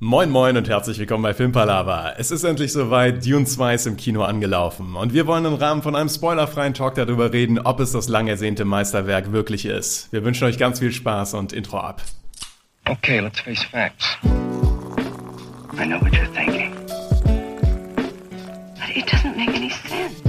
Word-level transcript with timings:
Moin 0.00 0.30
moin 0.30 0.56
und 0.56 0.68
herzlich 0.68 0.96
willkommen 1.00 1.24
bei 1.24 1.34
Filmpalava. 1.34 2.12
Es 2.18 2.30
ist 2.30 2.44
endlich 2.44 2.72
soweit, 2.72 3.26
Dune 3.26 3.46
2 3.46 3.74
ist 3.74 3.86
im 3.88 3.96
Kino 3.96 4.22
angelaufen 4.22 4.94
und 4.94 5.12
wir 5.12 5.26
wollen 5.26 5.44
im 5.44 5.54
Rahmen 5.54 5.82
von 5.82 5.96
einem 5.96 6.08
spoilerfreien 6.08 6.72
Talk 6.72 6.94
darüber 6.94 7.32
reden, 7.32 7.58
ob 7.58 7.80
es 7.80 7.90
das 7.90 8.06
lang 8.06 8.28
ersehnte 8.28 8.64
Meisterwerk 8.64 9.32
wirklich 9.32 9.66
ist. 9.66 10.12
Wir 10.12 10.24
wünschen 10.24 10.44
euch 10.44 10.56
ganz 10.56 10.78
viel 10.78 10.92
Spaß 10.92 11.34
und 11.34 11.52
Intro 11.52 11.80
ab. 11.80 12.00
Okay, 12.88 13.18
let's 13.18 13.40
face 13.40 13.64
facts. 13.64 14.16
I 15.76 15.84
know 15.84 16.00
what 16.00 16.12
you're 16.12 16.32
thinking. 16.32 16.76
But 18.76 18.94
it 18.94 19.04
doesn't 19.06 19.36
make 19.36 19.50
any 19.50 19.70
sense. 19.70 20.22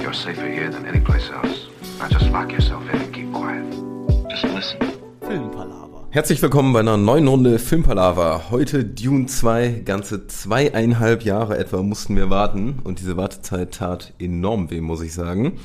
You're 0.00 0.14
safer 0.14 0.46
here 0.46 0.70
than 0.70 0.86
any 0.86 1.00
place 1.00 1.28
else. 1.32 1.66
Now 1.98 2.06
just 2.08 2.30
lock 2.30 2.52
yourself 2.52 2.84
in 2.92 3.00
and 3.00 3.12
keep 3.12 3.32
quiet. 3.32 3.64
Just 4.30 4.44
listen. 4.54 4.78
Filmpalava. 5.22 5.93
Herzlich 6.14 6.40
willkommen 6.42 6.72
bei 6.72 6.78
einer 6.78 6.96
neuen 6.96 7.26
Runde 7.26 7.58
Filmpalava. 7.58 8.44
Heute 8.52 8.84
Dune 8.84 9.26
2, 9.26 9.82
ganze 9.84 10.28
zweieinhalb 10.28 11.24
Jahre 11.24 11.58
etwa 11.58 11.82
mussten 11.82 12.14
wir 12.14 12.30
warten 12.30 12.78
und 12.84 13.00
diese 13.00 13.16
Wartezeit 13.16 13.74
tat 13.74 14.12
enorm 14.20 14.70
weh, 14.70 14.80
muss 14.80 15.02
ich 15.02 15.12
sagen. 15.12 15.58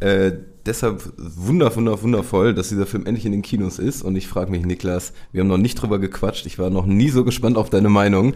Äh, 0.00 0.32
deshalb 0.66 1.10
wunder, 1.16 1.74
wunder, 1.74 2.02
wundervoll, 2.02 2.52
dass 2.52 2.68
dieser 2.68 2.84
Film 2.84 3.06
endlich 3.06 3.24
in 3.24 3.32
den 3.32 3.40
Kinos 3.40 3.78
ist 3.78 4.02
und 4.02 4.14
ich 4.14 4.28
frage 4.28 4.50
mich, 4.50 4.66
Niklas, 4.66 5.14
wir 5.32 5.40
haben 5.40 5.48
noch 5.48 5.56
nicht 5.56 5.80
drüber 5.80 5.98
gequatscht, 5.98 6.44
ich 6.44 6.58
war 6.58 6.68
noch 6.68 6.84
nie 6.84 7.08
so 7.08 7.24
gespannt 7.24 7.56
auf 7.56 7.70
deine 7.70 7.88
Meinung. 7.88 8.34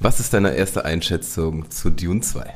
Was 0.00 0.18
ist 0.18 0.34
deine 0.34 0.56
erste 0.56 0.84
Einschätzung 0.84 1.70
zu 1.70 1.90
Dune 1.90 2.22
2? 2.22 2.54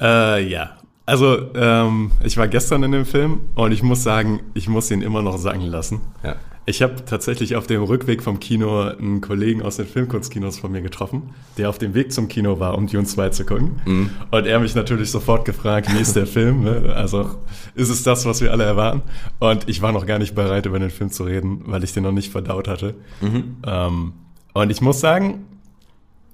Äh, 0.00 0.48
ja. 0.48 0.78
Also, 1.04 1.52
ähm, 1.56 2.12
ich 2.22 2.36
war 2.36 2.46
gestern 2.46 2.84
in 2.84 2.92
dem 2.92 3.04
Film 3.04 3.40
und 3.56 3.72
ich 3.72 3.82
muss 3.82 4.04
sagen, 4.04 4.38
ich 4.54 4.68
muss 4.68 4.88
ihn 4.92 5.02
immer 5.02 5.20
noch 5.20 5.36
sagen 5.36 5.62
lassen. 5.62 6.00
Ja. 6.22 6.36
Ich 6.66 6.80
habe 6.80 7.04
tatsächlich 7.04 7.56
auf 7.56 7.66
dem 7.66 7.82
Rückweg 7.82 8.22
vom 8.22 8.40
Kino 8.40 8.80
einen 8.80 9.20
Kollegen 9.20 9.60
aus 9.62 9.76
den 9.76 9.86
Filmkunstkinos 9.86 10.58
von 10.58 10.72
mir 10.72 10.80
getroffen, 10.80 11.34
der 11.58 11.68
auf 11.68 11.76
dem 11.76 11.94
Weg 11.94 12.12
zum 12.12 12.28
Kino 12.28 12.58
war, 12.58 12.78
um 12.78 12.86
Dune 12.86 13.04
2 13.04 13.28
zu 13.30 13.44
gucken. 13.44 13.80
Mhm. 13.84 14.10
Und 14.30 14.46
er 14.46 14.60
mich 14.60 14.74
natürlich 14.74 15.10
sofort 15.10 15.44
gefragt, 15.44 15.92
wie 15.92 16.00
ist 16.00 16.16
der 16.16 16.26
Film? 16.26 16.64
Ne? 16.64 16.94
Also 16.94 17.36
ist 17.74 17.90
es 17.90 18.02
das, 18.02 18.24
was 18.24 18.40
wir 18.40 18.50
alle 18.50 18.64
erwarten? 18.64 19.02
Und 19.40 19.68
ich 19.68 19.82
war 19.82 19.92
noch 19.92 20.06
gar 20.06 20.18
nicht 20.18 20.34
bereit, 20.34 20.64
über 20.64 20.78
den 20.78 20.90
Film 20.90 21.10
zu 21.10 21.24
reden, 21.24 21.62
weil 21.66 21.84
ich 21.84 21.92
den 21.92 22.02
noch 22.02 22.12
nicht 22.12 22.32
verdaut 22.32 22.66
hatte. 22.66 22.94
Mhm. 23.20 23.56
Ähm, 23.66 24.12
und 24.54 24.70
ich 24.70 24.80
muss 24.80 25.00
sagen, 25.00 25.44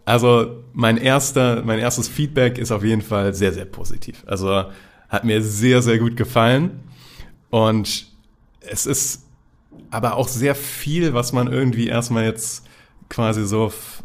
also 0.04 0.62
mein 0.72 0.96
erster, 0.96 1.62
mein 1.64 1.80
erstes 1.80 2.06
Feedback 2.06 2.58
ist 2.58 2.70
auf 2.70 2.84
jeden 2.84 3.02
Fall 3.02 3.34
sehr, 3.34 3.52
sehr 3.52 3.64
positiv. 3.64 4.22
Also 4.26 4.64
hat 5.08 5.24
mir 5.24 5.42
sehr, 5.42 5.82
sehr 5.82 5.98
gut 5.98 6.16
gefallen. 6.16 6.80
Und 7.50 8.06
es 8.60 8.86
ist 8.86 9.24
aber 9.90 10.16
auch 10.16 10.28
sehr 10.28 10.54
viel, 10.54 11.14
was 11.14 11.32
man 11.32 11.52
irgendwie 11.52 11.88
erstmal 11.88 12.24
jetzt 12.24 12.64
quasi 13.08 13.44
so 13.44 13.66
f- 13.66 14.02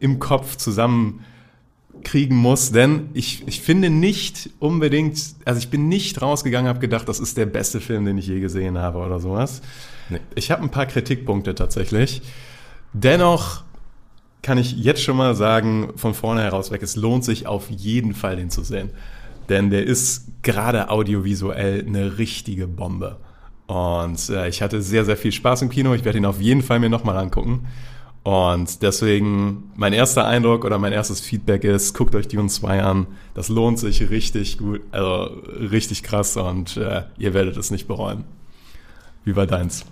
im 0.00 0.18
Kopf 0.18 0.56
zusammen 0.56 1.24
kriegen 2.04 2.36
muss, 2.36 2.70
denn 2.70 3.08
ich, 3.12 3.42
ich 3.48 3.60
finde 3.60 3.90
nicht 3.90 4.50
unbedingt, 4.60 5.20
also 5.44 5.58
ich 5.58 5.68
bin 5.68 5.88
nicht 5.88 6.22
rausgegangen, 6.22 6.68
habe 6.68 6.78
gedacht, 6.78 7.08
das 7.08 7.18
ist 7.18 7.36
der 7.36 7.46
beste 7.46 7.80
Film, 7.80 8.04
den 8.04 8.18
ich 8.18 8.28
je 8.28 8.38
gesehen 8.38 8.78
habe 8.78 8.98
oder 8.98 9.18
sowas. 9.18 9.62
Nee. 10.08 10.20
Ich 10.36 10.52
habe 10.52 10.62
ein 10.62 10.70
paar 10.70 10.86
Kritikpunkte 10.86 11.56
tatsächlich. 11.56 12.22
Dennoch 12.92 13.64
kann 14.42 14.58
ich 14.58 14.76
jetzt 14.76 15.02
schon 15.02 15.16
mal 15.16 15.34
sagen, 15.34 15.92
von 15.96 16.14
vorne 16.14 16.42
heraus 16.42 16.70
weg, 16.70 16.82
es 16.84 16.94
lohnt 16.94 17.24
sich 17.24 17.48
auf 17.48 17.68
jeden 17.68 18.14
Fall, 18.14 18.36
den 18.36 18.50
zu 18.50 18.62
sehen. 18.62 18.90
Denn 19.48 19.70
der 19.70 19.84
ist 19.84 20.28
gerade 20.42 20.90
audiovisuell 20.90 21.84
eine 21.84 22.18
richtige 22.18 22.68
Bombe. 22.68 23.16
Und 23.68 24.30
äh, 24.30 24.48
ich 24.48 24.62
hatte 24.62 24.82
sehr, 24.82 25.04
sehr 25.04 25.16
viel 25.16 25.30
Spaß 25.30 25.62
im 25.62 25.68
Kino. 25.68 25.94
Ich 25.94 26.04
werde 26.04 26.18
ihn 26.18 26.24
auf 26.24 26.40
jeden 26.40 26.62
Fall 26.62 26.80
mir 26.80 26.88
nochmal 26.88 27.16
angucken. 27.16 27.66
Und 28.24 28.82
deswegen, 28.82 29.70
mein 29.76 29.92
erster 29.92 30.26
Eindruck 30.26 30.64
oder 30.64 30.78
mein 30.78 30.92
erstes 30.92 31.20
Feedback 31.20 31.64
ist, 31.64 31.94
guckt 31.94 32.14
euch 32.14 32.28
Dune 32.28 32.48
2 32.48 32.82
an. 32.82 33.06
Das 33.34 33.48
lohnt 33.48 33.78
sich 33.78 34.10
richtig 34.10 34.58
gut, 34.58 34.80
also 34.90 35.30
richtig 35.70 36.02
krass 36.02 36.36
und 36.36 36.76
äh, 36.76 37.02
ihr 37.18 37.32
werdet 37.34 37.56
es 37.56 37.70
nicht 37.70 37.86
bereuen. 37.86 38.24
Wie 39.24 39.36
war 39.36 39.46
deins? 39.46 39.84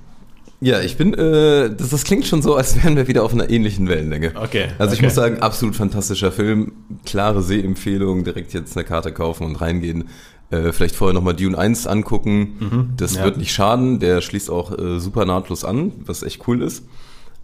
Ja, 0.61 0.81
ich 0.81 0.97
bin, 0.97 1.13
äh, 1.13 1.71
das, 1.75 1.91
das 1.91 2.05
klingt 2.05 2.27
schon 2.27 2.41
so, 2.41 2.57
als 2.57 2.83
wären 2.83 2.97
wir 2.97 3.09
wieder 3.09 3.25
auf 3.25 3.33
einer 3.33 3.51
ähnlichen 3.51 3.89
Wellenlänge. 3.89 4.33
Okay, 4.35 4.69
Also 4.79 4.95
ich 4.95 5.01
okay. 5.01 5.07
muss 5.07 5.15
sagen, 5.15 5.41
absolut 5.41 5.77
fantastischer 5.77 6.33
Film. 6.33 6.73
Klare 7.05 7.43
Sehempfehlung, 7.43 8.25
direkt 8.25 8.55
jetzt 8.55 8.77
eine 8.77 8.85
Karte 8.85 9.13
kaufen 9.13 9.45
und 9.45 9.57
reingehen. 9.57 10.09
Äh, 10.51 10.73
vielleicht 10.73 10.95
vorher 10.95 11.15
nochmal 11.15 11.35
Dune 11.35 11.59
1 11.59 11.87
angucken. 11.87 12.93
das 12.97 13.13
Mhm. 13.13 13.19
ja. 13.19 13.25
wird 13.25 13.37
nicht 13.39 13.53
schaden. 13.53 13.99
Der 13.99 14.21
schließt 14.21 14.51
auch 14.51 14.77
äh, 14.79 15.01
super 15.01 15.25
nahtlos 15.25 15.65
an, 15.65 15.93
was 16.05 16.23
echt 16.23 16.47
cool 16.47 16.63
ist. 16.63 16.85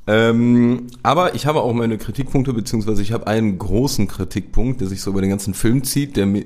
Ähm, 0.06 0.88
aber 1.02 1.34
ich 1.34 1.46
habe 1.46 1.60
auch 1.62 1.72
meine 1.72 1.96
Kritikpunkte, 1.98 2.52
beziehungsweise 2.52 3.02
ich 3.02 3.12
habe 3.12 3.26
einen 3.26 3.58
großen 3.58 4.08
Kritikpunkt, 4.08 4.80
der 4.80 4.88
sich 4.88 5.00
so 5.00 5.10
über 5.10 5.20
den 5.20 5.30
ganzen 5.30 5.54
Film 5.54 5.84
zieht, 5.84 6.16
der 6.16 6.26
mir 6.26 6.44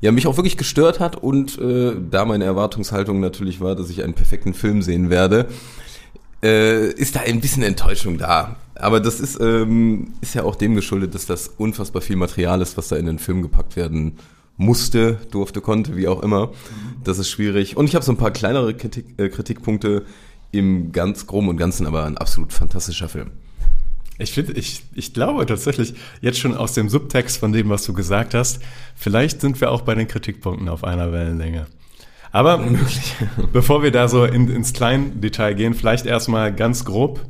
ja, 0.00 0.12
mich 0.12 0.26
auch 0.26 0.36
wirklich 0.36 0.58
gestört 0.58 1.00
hat 1.00 1.16
und 1.16 1.58
äh, 1.58 1.94
da 2.10 2.26
meine 2.26 2.44
Erwartungshaltung 2.44 3.18
natürlich 3.20 3.60
war, 3.62 3.74
dass 3.74 3.88
ich 3.88 4.02
einen 4.04 4.12
perfekten 4.12 4.52
Film 4.52 4.82
sehen 4.82 5.08
werde, 5.08 5.46
äh, 6.42 6.90
ist 6.90 7.16
da 7.16 7.20
ein 7.20 7.40
bisschen 7.40 7.62
Enttäuschung 7.62 8.18
da. 8.18 8.56
Aber 8.74 9.00
das 9.00 9.20
ist, 9.20 9.40
ähm, 9.40 10.12
ist 10.20 10.34
ja 10.34 10.44
auch 10.44 10.54
dem 10.54 10.74
geschuldet, 10.74 11.14
dass 11.14 11.24
das 11.24 11.48
unfassbar 11.56 12.02
viel 12.02 12.16
Material 12.16 12.60
ist, 12.60 12.76
was 12.76 12.88
da 12.88 12.96
in 12.96 13.06
den 13.06 13.18
Film 13.18 13.40
gepackt 13.40 13.74
werden 13.76 14.18
musste, 14.56 15.18
durfte, 15.30 15.60
konnte, 15.60 15.96
wie 15.96 16.08
auch 16.08 16.22
immer. 16.22 16.52
Das 17.04 17.18
ist 17.18 17.30
schwierig. 17.30 17.76
Und 17.76 17.86
ich 17.88 17.94
habe 17.94 18.04
so 18.04 18.12
ein 18.12 18.16
paar 18.16 18.30
kleinere 18.30 18.74
Kritik, 18.74 19.06
äh, 19.18 19.28
Kritikpunkte 19.28 20.04
im 20.52 20.92
ganz 20.92 21.26
groben 21.26 21.48
und 21.48 21.56
ganzen, 21.56 21.86
aber 21.86 22.04
ein 22.04 22.16
absolut 22.16 22.52
fantastischer 22.52 23.08
Film. 23.08 23.30
Ich 24.18 24.32
finde, 24.32 24.52
ich, 24.52 24.82
ich 24.94 25.12
glaube 25.12 25.44
tatsächlich, 25.44 25.94
jetzt 26.22 26.38
schon 26.38 26.54
aus 26.54 26.72
dem 26.72 26.88
Subtext 26.88 27.36
von 27.36 27.52
dem, 27.52 27.68
was 27.68 27.84
du 27.84 27.92
gesagt 27.92 28.32
hast, 28.32 28.62
vielleicht 28.94 29.42
sind 29.42 29.60
wir 29.60 29.70
auch 29.70 29.82
bei 29.82 29.94
den 29.94 30.08
Kritikpunkten 30.08 30.68
auf 30.68 30.84
einer 30.84 31.12
Wellenlänge. 31.12 31.66
Aber 32.32 32.64
bevor 33.52 33.82
wir 33.82 33.90
da 33.90 34.08
so 34.08 34.24
in, 34.24 34.48
ins 34.48 34.72
Kleindetail 34.72 35.54
gehen, 35.54 35.74
vielleicht 35.74 36.06
erstmal 36.06 36.54
ganz 36.54 36.84
grob, 36.84 37.20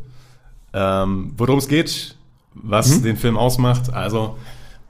ähm, 0.72 1.32
worum 1.36 1.58
es 1.58 1.68
geht, 1.68 2.16
was 2.54 3.02
den 3.02 3.16
Film 3.16 3.36
ausmacht. 3.36 3.92
Also 3.92 4.38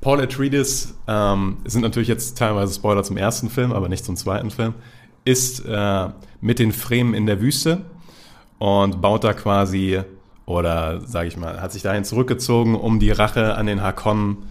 Paul 0.06 0.20
Atreides, 0.20 0.94
ähm, 1.08 1.56
sind 1.64 1.82
natürlich 1.82 2.06
jetzt 2.06 2.38
teilweise 2.38 2.72
Spoiler 2.72 3.02
zum 3.02 3.16
ersten 3.16 3.50
Film, 3.50 3.72
aber 3.72 3.88
nicht 3.88 4.04
zum 4.04 4.14
zweiten 4.14 4.52
Film, 4.52 4.74
ist 5.24 5.64
äh, 5.66 6.08
mit 6.40 6.60
den 6.60 6.70
Fremen 6.70 7.12
in 7.12 7.26
der 7.26 7.40
Wüste 7.40 7.84
und 8.60 9.02
baut 9.02 9.24
da 9.24 9.32
quasi 9.32 10.02
oder 10.44 11.00
sage 11.00 11.26
ich 11.26 11.36
mal, 11.36 11.60
hat 11.60 11.72
sich 11.72 11.82
dahin 11.82 12.04
zurückgezogen, 12.04 12.76
um 12.76 13.00
die 13.00 13.10
Rache 13.10 13.56
an 13.56 13.66
den 13.66 13.82
Hakonnen 13.82 14.44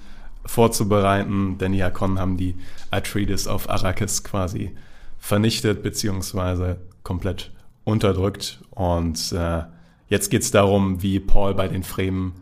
vorzubereiten, 0.45 1.57
denn 1.57 1.71
die 1.71 1.81
Hakonnen 1.81 2.19
haben 2.19 2.35
die 2.35 2.57
Atreides 2.91 3.47
auf 3.47 3.69
Arrakis 3.69 4.25
quasi 4.25 4.75
vernichtet 5.19 5.83
beziehungsweise 5.83 6.81
komplett 7.03 7.53
unterdrückt 7.85 8.59
und 8.71 9.31
äh, 9.31 9.61
jetzt 10.09 10.31
geht 10.31 10.41
es 10.41 10.51
darum, 10.51 11.01
wie 11.01 11.21
Paul 11.21 11.53
bei 11.53 11.69
den 11.69 11.83
Fremen 11.83 12.33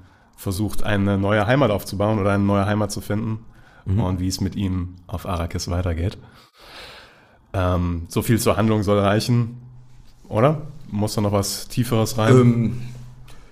versucht, 0.44 0.84
eine 0.84 1.18
neue 1.18 1.48
Heimat 1.48 1.72
aufzubauen 1.72 2.20
oder 2.20 2.32
eine 2.32 2.44
neue 2.44 2.66
Heimat 2.66 2.92
zu 2.92 3.02
finden 3.02 3.40
und 3.86 4.20
wie 4.20 4.28
es 4.28 4.40
mit 4.40 4.56
ihm 4.56 4.96
auf 5.08 5.26
Arrakis 5.28 5.70
weitergeht. 5.70 6.18
Ähm, 7.54 8.04
so 8.08 8.22
viel 8.22 8.40
zur 8.40 8.58
Handlung 8.58 8.84
soll 8.84 9.00
reichen, 9.00 9.58
oder? 10.28 10.62
Muss 10.90 11.16
da 11.16 11.22
noch 11.22 11.32
was 11.32 11.68
Tieferes 11.68 12.18
rein? 12.18 12.34
Ähm, 12.36 12.82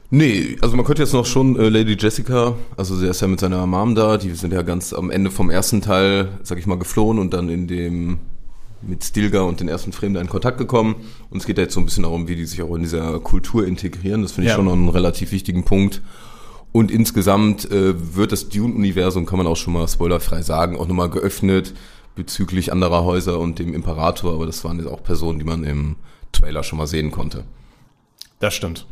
nee, 0.10 0.58
also 0.62 0.76
man 0.76 0.86
könnte 0.86 1.02
jetzt 1.04 1.14
noch 1.14 1.26
schon 1.26 1.56
äh, 1.60 1.70
Lady 1.70 1.96
Jessica, 2.00 2.56
also 2.78 3.00
der 3.00 3.12
ist 3.12 3.22
ja 3.22 3.28
mit 3.28 3.40
seiner 3.40 3.66
Mom 3.68 3.94
da, 3.96 4.18
die 4.18 4.32
sind 4.32 4.54
ja 4.54 4.62
ganz 4.62 4.94
am 4.94 5.12
Ende 5.12 5.32
vom 5.32 5.50
ersten 5.50 5.82
Teil, 5.82 6.30
sag 6.44 6.58
ich 6.58 6.66
mal, 6.68 6.78
geflohen 6.80 7.20
und 7.20 7.34
dann 7.34 7.50
in 7.50 7.68
dem 7.68 8.20
mit 8.84 9.04
Stilgar 9.04 9.46
und 9.46 9.60
den 9.60 9.68
ersten 9.68 9.92
Fremen 9.92 10.16
da 10.16 10.22
in 10.22 10.28
Kontakt 10.30 10.58
gekommen. 10.58 10.96
Und 11.30 11.38
es 11.40 11.46
geht 11.46 11.58
ja 11.60 11.64
jetzt 11.66 11.76
so 11.76 11.80
ein 11.80 11.86
bisschen 11.86 12.02
darum, 12.02 12.28
wie 12.28 12.36
die 12.36 12.46
sich 12.46 12.64
auch 12.64 12.74
in 12.74 12.82
dieser 12.82 13.20
Kultur 13.20 13.68
integrieren. 13.68 14.24
Das 14.24 14.32
finde 14.32 14.46
ich 14.48 14.50
Ja. 14.52 14.56
schon 14.56 14.66
noch 14.66 14.74
einen 14.74 14.90
relativ 14.90 15.32
wichtigen 15.32 15.64
Punkt. 15.66 16.02
Und 16.72 16.90
insgesamt 16.90 17.70
äh, 17.70 18.16
wird 18.16 18.32
das 18.32 18.50
Dune-Universum, 18.50 19.26
kann 19.26 19.38
man 19.38 19.48
auch 19.48 19.58
schon 19.58 19.74
mal 19.74 19.88
spoilerfrei 19.88 20.42
sagen, 20.42 20.78
auch 20.78 20.88
nochmal 20.88 21.10
geöffnet 21.10 21.74
bezüglich 22.16 22.72
anderer 22.72 23.04
Häuser 23.04 23.40
und 23.40 23.60
dem 23.60 23.74
Imperator. 23.74 24.34
Aber 24.34 24.46
das 24.46 24.64
waren 24.64 24.78
jetzt 24.78 24.88
auch 24.88 25.04
Personen, 25.04 25.40
die 25.40 25.46
man 25.46 25.64
im 25.64 25.96
Trailer 26.32 26.64
schon 26.64 26.78
mal 26.78 26.88
sehen 26.88 27.12
konnte. 27.12 27.44
Das 28.40 28.54
stimmt. 28.54 28.88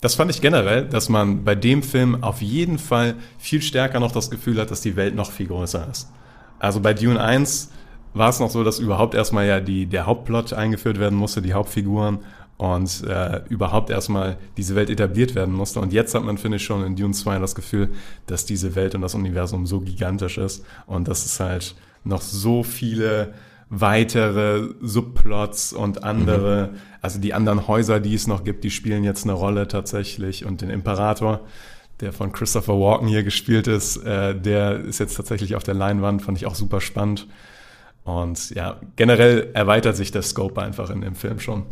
Das 0.00 0.14
fand 0.14 0.30
ich 0.30 0.40
generell, 0.40 0.86
dass 0.86 1.08
man 1.08 1.44
bei 1.44 1.54
dem 1.54 1.82
Film 1.82 2.22
auf 2.22 2.42
jeden 2.42 2.78
Fall 2.78 3.14
viel 3.38 3.62
stärker 3.62 4.00
noch 4.00 4.12
das 4.12 4.30
Gefühl 4.30 4.60
hat, 4.60 4.70
dass 4.70 4.80
die 4.80 4.96
Welt 4.96 5.14
noch 5.14 5.30
viel 5.30 5.46
größer 5.46 5.88
ist. 5.90 6.10
Also 6.58 6.80
bei 6.80 6.94
Dune 6.94 7.20
1 7.20 7.70
war 8.12 8.28
es 8.28 8.38
noch 8.38 8.50
so, 8.50 8.62
dass 8.64 8.78
überhaupt 8.78 9.14
erstmal 9.14 9.46
ja 9.46 9.60
die, 9.60 9.86
der 9.86 10.06
Hauptplot 10.06 10.52
eingeführt 10.52 10.98
werden 10.98 11.18
musste, 11.18 11.42
die 11.42 11.54
Hauptfiguren 11.54 12.18
und 12.56 13.04
äh, 13.04 13.42
überhaupt 13.48 13.90
erstmal 13.90 14.38
diese 14.56 14.74
Welt 14.76 14.90
etabliert 14.90 15.34
werden 15.34 15.54
musste. 15.54 15.80
Und 15.80 15.92
jetzt 15.92 16.14
hat 16.14 16.24
man, 16.24 16.38
finde 16.38 16.56
ich, 16.56 16.64
schon 16.64 16.84
in 16.84 16.96
Dune 16.96 17.12
2 17.12 17.38
das 17.38 17.54
Gefühl, 17.54 17.90
dass 18.26 18.46
diese 18.46 18.74
Welt 18.74 18.94
und 18.94 19.00
das 19.00 19.14
Universum 19.14 19.66
so 19.66 19.80
gigantisch 19.80 20.38
ist 20.38 20.64
und 20.86 21.08
dass 21.08 21.24
es 21.24 21.40
halt 21.40 21.74
noch 22.04 22.22
so 22.22 22.62
viele 22.62 23.34
weitere 23.70 24.68
Subplots 24.82 25.72
und 25.72 26.04
andere, 26.04 26.74
also 27.00 27.18
die 27.18 27.34
anderen 27.34 27.66
Häuser, 27.66 27.98
die 27.98 28.14
es 28.14 28.26
noch 28.26 28.44
gibt, 28.44 28.62
die 28.62 28.70
spielen 28.70 29.02
jetzt 29.04 29.24
eine 29.24 29.32
Rolle 29.32 29.66
tatsächlich 29.68 30.44
und 30.44 30.60
den 30.60 30.70
Imperator. 30.70 31.40
der 32.00 32.12
von 32.12 32.32
Christopher 32.32 32.74
Walken 32.74 33.06
hier 33.06 33.22
gespielt 33.22 33.68
ist, 33.68 33.98
äh, 33.98 34.38
der 34.38 34.80
ist 34.80 34.98
jetzt 34.98 35.14
tatsächlich 35.16 35.54
auf 35.54 35.62
der 35.62 35.74
Leinwand, 35.74 36.22
fand 36.22 36.36
ich 36.36 36.44
auch 36.46 36.56
super 36.56 36.80
spannend. 36.80 37.28
Und 38.02 38.50
ja, 38.50 38.80
generell 38.96 39.50
erweitert 39.54 39.96
sich 39.96 40.10
der 40.10 40.22
Scope 40.22 40.60
einfach 40.60 40.90
in 40.90 41.02
dem 41.02 41.14
Film 41.14 41.38
schon. 41.38 41.64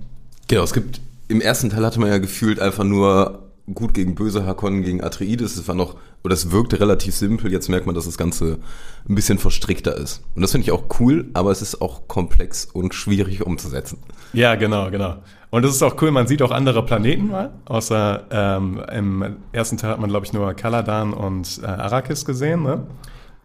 Genau, 0.52 0.64
es 0.64 0.74
gibt, 0.74 1.00
im 1.28 1.40
ersten 1.40 1.70
Teil 1.70 1.82
hatte 1.82 1.98
man 1.98 2.10
ja 2.10 2.18
gefühlt 2.18 2.60
einfach 2.60 2.84
nur 2.84 3.38
gut 3.72 3.94
gegen 3.94 4.14
böse 4.14 4.44
Hakon 4.44 4.82
gegen 4.82 5.02
Atreides. 5.02 5.56
Es 5.56 5.66
war 5.66 5.74
noch, 5.74 5.96
oder 6.24 6.34
es 6.34 6.50
wirkte 6.50 6.78
relativ 6.78 7.14
simpel. 7.14 7.50
Jetzt 7.50 7.70
merkt 7.70 7.86
man, 7.86 7.94
dass 7.94 8.04
das 8.04 8.18
Ganze 8.18 8.58
ein 9.08 9.14
bisschen 9.14 9.38
verstrickter 9.38 9.96
ist. 9.96 10.20
Und 10.34 10.42
das 10.42 10.52
finde 10.52 10.66
ich 10.66 10.72
auch 10.72 10.84
cool, 11.00 11.30
aber 11.32 11.52
es 11.52 11.62
ist 11.62 11.80
auch 11.80 12.06
komplex 12.06 12.66
und 12.66 12.92
schwierig 12.92 13.46
umzusetzen. 13.46 13.96
Ja, 14.34 14.54
genau, 14.56 14.90
genau. 14.90 15.22
Und 15.48 15.64
es 15.64 15.74
ist 15.74 15.82
auch 15.82 15.96
cool, 16.02 16.10
man 16.10 16.26
sieht 16.26 16.42
auch 16.42 16.50
andere 16.50 16.84
Planeten 16.84 17.28
mal. 17.28 17.54
Außer 17.64 18.24
ähm, 18.30 18.82
im 18.92 19.36
ersten 19.52 19.78
Teil 19.78 19.92
hat 19.92 20.00
man, 20.00 20.10
glaube 20.10 20.26
ich, 20.26 20.34
nur 20.34 20.52
Kaladan 20.52 21.14
und 21.14 21.60
äh, 21.62 21.66
Arrakis 21.66 22.26
gesehen, 22.26 22.62
ne? 22.62 22.86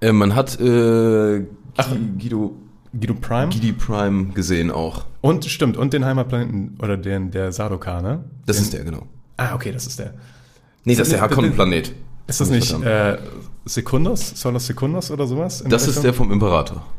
Äh, 0.02 0.12
man 0.12 0.36
hat 0.36 0.60
äh, 0.60 1.46
Ach. 1.78 1.88
Guido, 2.20 2.54
Guido 3.00 3.14
Prime. 3.14 3.50
Gidi 3.50 3.74
Prime 3.74 4.34
gesehen 4.34 4.72
auch. 4.72 5.06
Und 5.22 5.46
stimmt, 5.46 5.78
und 5.78 5.94
den 5.94 6.06
Heimatplaneten 6.06 6.78
oder 6.82 6.98
den 6.98 7.32
der 7.32 7.52
Sardaukar, 7.52 8.02
ne? 8.02 8.24
Das 8.46 8.58
den, 8.58 8.64
ist 8.64 8.74
der, 8.74 8.84
genau. 8.84 9.08
Ah, 9.38 9.54
okay, 9.54 9.72
das 9.72 9.86
ist 9.86 10.00
der. 10.00 10.14
Nee, 10.84 10.96
das 10.96 11.08
ist 11.08 11.14
der 11.14 11.22
Hakon-Planet. 11.22 11.94
Ist 12.28 12.42
das 12.42 12.50
nicht 12.50 12.72
äh, 12.84 13.18
Sekundus? 13.66 14.32
Solos 14.36 14.68
Sekundus 14.68 15.12
oder 15.12 15.28
sowas? 15.28 15.64
Das 15.68 15.84
der 15.84 15.90
ist 15.90 16.04
der 16.04 16.12
Richtung? 16.12 16.28
vom 16.28 16.32
Imperator. 16.32 16.86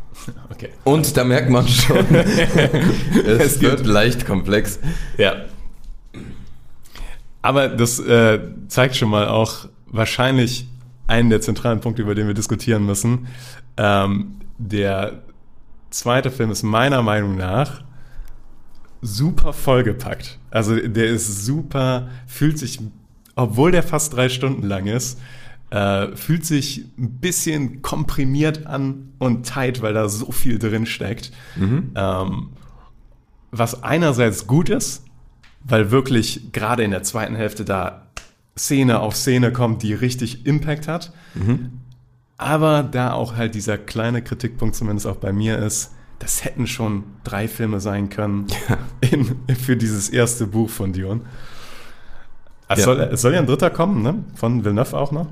Okay. 0.50 0.70
Und 0.82 1.16
da 1.16 1.22
merkt 1.22 1.48
man 1.48 1.68
schon, 1.68 2.04
es 3.24 3.60
wird 3.60 3.86
leicht 3.86 4.26
komplex. 4.26 4.80
Ja. 5.16 5.44
Aber 7.40 7.68
das 7.68 8.00
äh, 8.00 8.40
zeigt 8.66 8.96
schon 8.96 9.10
mal 9.10 9.28
auch 9.28 9.68
wahrscheinlich 9.86 10.66
einen 11.06 11.30
der 11.30 11.40
zentralen 11.40 11.78
Punkte, 11.78 12.02
über 12.02 12.16
den 12.16 12.26
wir 12.26 12.34
diskutieren 12.34 12.84
müssen. 12.84 13.28
Ähm, 13.76 14.40
der 14.58 15.22
zweite 15.90 16.30
Film 16.30 16.50
ist 16.50 16.62
meiner 16.62 17.02
Meinung 17.02 17.36
nach 17.36 17.82
super 19.00 19.52
vollgepackt. 19.52 20.38
Also 20.50 20.76
der 20.76 21.06
ist 21.06 21.44
super, 21.44 22.08
fühlt 22.26 22.58
sich, 22.58 22.80
obwohl 23.36 23.70
der 23.70 23.82
fast 23.82 24.14
drei 24.14 24.28
Stunden 24.28 24.66
lang 24.66 24.86
ist, 24.86 25.20
äh, 25.70 26.08
fühlt 26.16 26.44
sich 26.44 26.86
ein 26.98 27.18
bisschen 27.20 27.82
komprimiert 27.82 28.66
an 28.66 29.12
und 29.18 29.46
tight, 29.46 29.82
weil 29.82 29.94
da 29.94 30.08
so 30.08 30.32
viel 30.32 30.58
drin 30.58 30.86
steckt. 30.86 31.30
Ähm, 31.94 32.48
was 33.50 33.82
einerseits 33.82 34.46
gut 34.46 34.68
ist, 34.68 35.04
weil 35.64 35.90
wirklich 35.90 36.52
gerade 36.52 36.82
in 36.82 36.90
der 36.90 37.02
zweiten 37.02 37.34
Hälfte 37.34 37.64
da 37.64 38.06
Szene 38.56 39.00
auf 39.00 39.14
Szene 39.14 39.52
kommt, 39.52 39.82
die 39.82 39.94
richtig 39.94 40.44
Impact 40.46 40.88
hat. 40.88 41.12
Aber 42.38 42.84
da 42.84 43.12
auch 43.12 43.36
halt 43.36 43.54
dieser 43.54 43.76
kleine 43.76 44.22
Kritikpunkt 44.22 44.76
zumindest 44.76 45.06
auch 45.06 45.16
bei 45.16 45.32
mir 45.32 45.58
ist, 45.58 45.92
das 46.20 46.44
hätten 46.44 46.66
schon 46.66 47.04
drei 47.24 47.46
Filme 47.48 47.80
sein 47.80 48.08
können 48.10 48.46
in, 49.00 49.36
für 49.56 49.76
dieses 49.76 50.08
erste 50.08 50.46
Buch 50.46 50.70
von 50.70 50.92
Dion. 50.92 51.22
Es, 52.68 52.78
Ja. 52.80 52.84
soll, 52.84 53.00
es 53.00 53.22
soll 53.22 53.34
ja 53.34 53.40
ein 53.40 53.46
dritter 53.46 53.70
kommen, 53.70 54.02
ne? 54.02 54.24
Von 54.34 54.64
Villeneuve 54.64 54.96
auch 54.96 55.10
noch. 55.12 55.26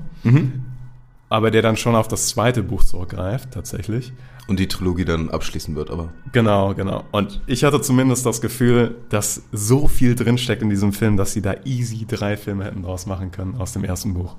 Aber 1.29 1.51
der 1.51 1.61
dann 1.61 1.75
schon 1.77 1.95
auf 1.95 2.07
das 2.07 2.27
zweite 2.29 2.63
Buch 2.63 2.83
zurückgreift, 2.83 3.51
tatsächlich. 3.51 4.13
Und 4.47 4.59
die 4.59 4.67
Trilogie 4.67 5.03
dann 5.03 5.29
abschließen 5.29 5.75
wird, 5.75 5.89
aber. 5.91 6.13
Genau, 6.31 6.73
genau. 6.73 7.03
Und 7.11 7.41
ich 7.47 7.65
hatte 7.65 7.81
zumindest 7.81 8.25
das 8.25 8.39
Gefühl, 8.39 8.95
dass 9.09 9.43
so 9.51 9.87
viel 9.89 10.15
drinsteckt 10.15 10.61
in 10.61 10.69
diesem 10.69 10.93
Film, 10.93 11.17
dass 11.17 11.33
sie 11.33 11.41
da 11.41 11.55
easy 11.65 12.05
drei 12.07 12.37
Filme 12.37 12.63
hätten 12.63 12.83
draus 12.83 13.05
machen 13.05 13.31
können 13.31 13.55
aus 13.57 13.73
dem 13.73 13.83
ersten 13.83 14.13
Buch. 14.13 14.35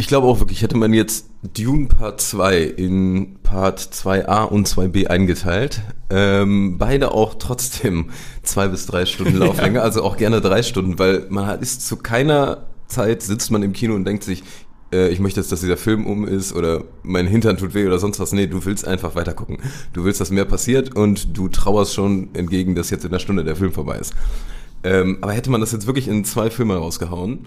Ich 0.00 0.06
glaube 0.06 0.28
auch 0.28 0.40
wirklich, 0.40 0.62
hätte 0.62 0.78
man 0.78 0.94
jetzt 0.94 1.28
Dune 1.42 1.86
Part 1.86 2.22
2 2.22 2.62
in 2.62 3.36
Part 3.42 3.80
2a 3.80 4.44
und 4.44 4.66
2b 4.66 5.08
eingeteilt, 5.08 5.82
ähm, 6.08 6.78
beide 6.78 7.12
auch 7.12 7.34
trotzdem 7.34 8.08
zwei 8.42 8.68
bis 8.68 8.86
drei 8.86 9.04
Stunden 9.04 9.36
Lauflänge, 9.36 9.82
also 9.82 10.02
auch 10.02 10.16
gerne 10.16 10.40
drei 10.40 10.62
Stunden, 10.62 10.98
weil 10.98 11.26
man 11.28 11.44
hat, 11.46 11.60
ist 11.60 11.86
zu 11.86 11.98
keiner 11.98 12.68
Zeit 12.86 13.20
sitzt 13.20 13.50
man 13.50 13.62
im 13.62 13.74
Kino 13.74 13.94
und 13.94 14.06
denkt 14.06 14.24
sich, 14.24 14.42
äh, 14.90 15.10
ich 15.10 15.20
möchte 15.20 15.38
jetzt, 15.38 15.52
dass 15.52 15.60
dieser 15.60 15.76
Film 15.76 16.06
um 16.06 16.26
ist 16.26 16.54
oder 16.54 16.84
mein 17.02 17.26
Hintern 17.26 17.58
tut 17.58 17.74
weh 17.74 17.86
oder 17.86 17.98
sonst 17.98 18.18
was. 18.20 18.32
Nee, 18.32 18.46
du 18.46 18.64
willst 18.64 18.88
einfach 18.88 19.14
weiter 19.16 19.34
gucken. 19.34 19.58
Du 19.92 20.04
willst, 20.04 20.18
dass 20.18 20.30
mehr 20.30 20.46
passiert 20.46 20.96
und 20.96 21.36
du 21.36 21.48
trauerst 21.48 21.92
schon 21.92 22.30
entgegen, 22.32 22.74
dass 22.74 22.88
jetzt 22.88 23.04
in 23.04 23.10
einer 23.10 23.20
Stunde 23.20 23.44
der 23.44 23.54
Film 23.54 23.74
vorbei 23.74 23.98
ist. 23.98 24.14
Ähm, 24.82 25.18
aber 25.20 25.34
hätte 25.34 25.50
man 25.50 25.60
das 25.60 25.72
jetzt 25.72 25.86
wirklich 25.86 26.08
in 26.08 26.24
zwei 26.24 26.48
Filme 26.48 26.76
rausgehauen, 26.76 27.40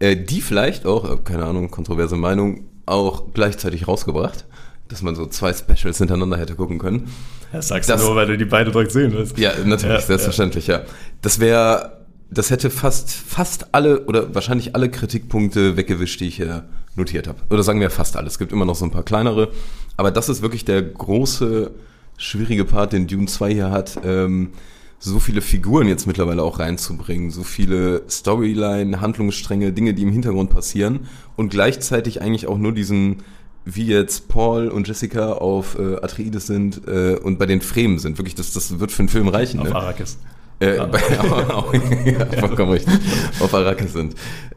äh, 0.00 0.16
die 0.16 0.40
vielleicht 0.40 0.86
auch, 0.86 1.10
äh, 1.10 1.16
keine 1.22 1.44
Ahnung, 1.44 1.70
kontroverse 1.70 2.16
Meinung, 2.16 2.64
auch 2.86 3.34
gleichzeitig 3.34 3.86
rausgebracht, 3.88 4.46
dass 4.88 5.02
man 5.02 5.14
so 5.14 5.26
zwei 5.26 5.52
Specials 5.52 5.98
hintereinander 5.98 6.38
hätte 6.38 6.54
gucken 6.54 6.78
können. 6.78 7.10
Das 7.52 7.68
sagst 7.68 7.88
Das- 7.90 8.00
du 8.00 8.06
nur, 8.08 8.16
weil 8.16 8.26
du 8.26 8.38
die 8.38 8.44
beide 8.44 8.70
direkt 8.70 8.92
sehen 8.92 9.12
willst. 9.12 9.38
Ja, 9.38 9.52
natürlich, 9.64 9.82
Ja, 9.96 10.00
selbstverständlich, 10.00 10.66
ja. 10.66 10.82
Das 11.22 11.40
wäre, 11.40 11.98
das 12.30 12.50
hätte 12.50 12.70
fast, 12.70 13.10
fast 13.10 13.74
alle 13.74 14.04
oder 14.06 14.34
wahrscheinlich 14.34 14.74
alle 14.74 14.90
Kritikpunkte 14.90 15.76
weggewischt, 15.76 16.20
die 16.20 16.28
ich 16.28 16.36
hier 16.36 16.64
notiert 16.94 17.26
habe. 17.28 17.38
Oder 17.50 17.62
sagen 17.62 17.80
wir 17.80 17.90
fast 17.90 18.16
alle. 18.16 18.26
Es 18.26 18.38
gibt 18.38 18.52
immer 18.52 18.64
noch 18.64 18.74
so 18.76 18.84
ein 18.84 18.90
paar 18.90 19.02
kleinere. 19.02 19.50
Aber 19.96 20.10
das 20.10 20.28
ist 20.28 20.42
wirklich 20.42 20.64
der 20.64 20.82
große, 20.82 21.70
schwierige 22.16 22.64
Part, 22.64 22.92
den 22.92 23.06
Dune 23.06 23.26
2 23.26 23.52
hier 23.52 23.70
hat. 23.70 23.98
Ähm, 24.04 24.50
so 24.98 25.20
viele 25.20 25.40
Figuren 25.40 25.86
jetzt 25.86 26.06
mittlerweile 26.06 26.42
auch 26.42 26.58
reinzubringen, 26.58 27.30
so 27.30 27.44
viele 27.44 28.02
Storyline, 28.08 29.00
Handlungsstränge, 29.00 29.72
Dinge, 29.72 29.94
die 29.94 30.02
im 30.02 30.12
Hintergrund 30.12 30.50
passieren 30.50 31.00
und 31.36 31.50
gleichzeitig 31.50 32.20
eigentlich 32.20 32.46
auch 32.48 32.58
nur 32.58 32.72
diesen, 32.72 33.18
wie 33.64 33.86
jetzt 33.86 34.28
Paul 34.28 34.68
und 34.68 34.88
Jessica 34.88 35.32
auf 35.32 35.78
äh, 35.78 35.96
Atreides 35.96 36.46
sind 36.46 36.82
äh, 36.88 37.16
und 37.16 37.38
bei 37.38 37.46
den 37.46 37.60
Fremen 37.60 37.98
sind. 37.98 38.18
Wirklich, 38.18 38.34
das, 38.34 38.52
das 38.52 38.80
wird 38.80 38.90
für 38.90 39.00
einen 39.00 39.08
Film 39.08 39.28
reichen. 39.28 39.60
Auf 39.60 39.68
ne? 39.68 39.74
Arrakis. 39.76 40.18
Äh, 40.60 40.84
bei, 40.86 41.20
auch, 41.54 41.72
ja, 41.72 42.26
vollkommen 42.40 42.72
richtig. 42.72 42.94
Auf 43.38 43.54
Arrakis 43.54 43.92
sind. 43.92 44.14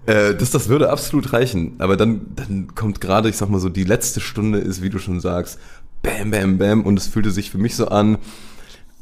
Äh, 0.07 0.33
das, 0.33 0.49
das 0.49 0.69
würde 0.69 0.89
absolut 0.89 1.33
reichen. 1.33 1.75
Aber 1.77 1.97
dann, 1.97 2.21
dann 2.35 2.73
kommt 2.73 3.01
gerade, 3.01 3.29
ich 3.29 3.38
sag 3.38 3.49
mal 3.49 3.59
so, 3.59 3.69
die 3.69 3.83
letzte 3.83 4.19
Stunde 4.19 4.57
ist, 4.57 4.81
wie 4.81 4.89
du 4.89 4.97
schon 4.97 5.19
sagst, 5.19 5.59
bam, 6.01 6.31
bam, 6.31 6.57
bam. 6.57 6.81
Und 6.83 6.97
es 6.97 7.07
fühlte 7.07 7.29
sich 7.29 7.51
für 7.51 7.59
mich 7.59 7.75
so 7.75 7.89
an, 7.89 8.17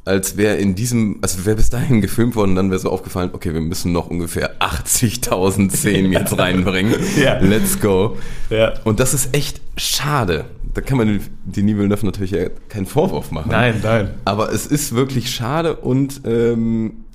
als 0.10 0.38
wäre 0.38 0.56
in 0.56 0.74
diesem, 0.74 1.20
also 1.22 1.46
wäre 1.46 1.56
bis 1.56 1.70
dahin 1.70 2.02
gefilmt 2.02 2.36
worden, 2.36 2.56
dann 2.56 2.72
wäre 2.72 2.80
so 2.80 2.90
aufgefallen, 2.90 3.30
okay, 3.32 3.54
wir 3.54 3.62
müssen 3.62 3.92
noch 3.92 4.08
ungefähr 4.08 4.60
80.000 4.60 5.70
Szenen 5.70 6.12
jetzt 6.12 6.36
reinbringen. 6.36 6.96
Ja. 7.16 7.38
Let's 7.38 7.80
go. 7.80 8.18
Ja. 8.50 8.74
Und 8.86 9.00
das 9.00 9.14
ist 9.14 9.36
echt 9.36 9.62
schade. 9.78 10.46
Da 10.74 10.82
kann 10.82 10.98
man 10.98 11.22
Denis 11.46 11.78
Villeneuve 11.78 12.06
natürlich 12.06 12.32
ja 12.32 12.50
keinen 12.70 12.88
Vorwurf 12.88 13.30
machen. 13.30 13.52
Nein, 13.52 13.76
nein. 13.84 14.16
Aber 14.26 14.52
es 14.52 14.66
ist 14.66 14.96
wirklich 14.96 15.30
schade 15.30 15.76
und 15.76 16.22
ähm, 16.26 17.06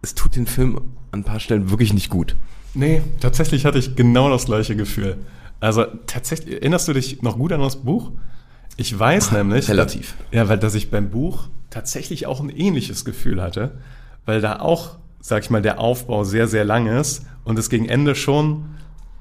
es 0.00 0.14
tut 0.14 0.34
den 0.34 0.46
Film 0.46 0.78
an 1.12 1.20
ein 1.20 1.24
paar 1.24 1.40
Stellen 1.40 1.70
wirklich 1.70 1.92
nicht 1.92 2.08
gut. 2.08 2.36
Nee, 2.72 3.02
tatsächlich 3.20 3.66
hatte 3.66 3.78
ich 3.78 3.96
genau 3.96 4.30
das 4.30 4.46
gleiche 4.46 4.76
Gefühl. 4.76 5.18
Also 5.60 5.84
tatsächlich, 6.06 6.54
erinnerst 6.54 6.88
du 6.88 6.94
dich 6.94 7.20
noch 7.20 7.36
gut 7.36 7.52
an 7.52 7.60
das 7.60 7.76
Buch? 7.76 8.12
Ich 8.76 8.98
weiß 8.98 9.32
nämlich. 9.32 9.68
relativ. 9.68 10.14
Dass, 10.18 10.26
ja, 10.32 10.48
weil 10.48 10.58
dass 10.58 10.74
ich 10.74 10.90
beim 10.90 11.10
Buch 11.10 11.48
tatsächlich 11.74 12.26
auch 12.26 12.40
ein 12.40 12.50
ähnliches 12.50 13.04
Gefühl 13.04 13.42
hatte, 13.42 13.72
weil 14.24 14.40
da 14.40 14.60
auch, 14.60 14.96
sag 15.20 15.42
ich 15.42 15.50
mal, 15.50 15.60
der 15.60 15.80
Aufbau 15.80 16.24
sehr, 16.24 16.46
sehr 16.46 16.64
lang 16.64 16.86
ist 16.86 17.26
und 17.44 17.58
es 17.58 17.68
gegen 17.68 17.88
Ende 17.88 18.14
schon 18.14 18.76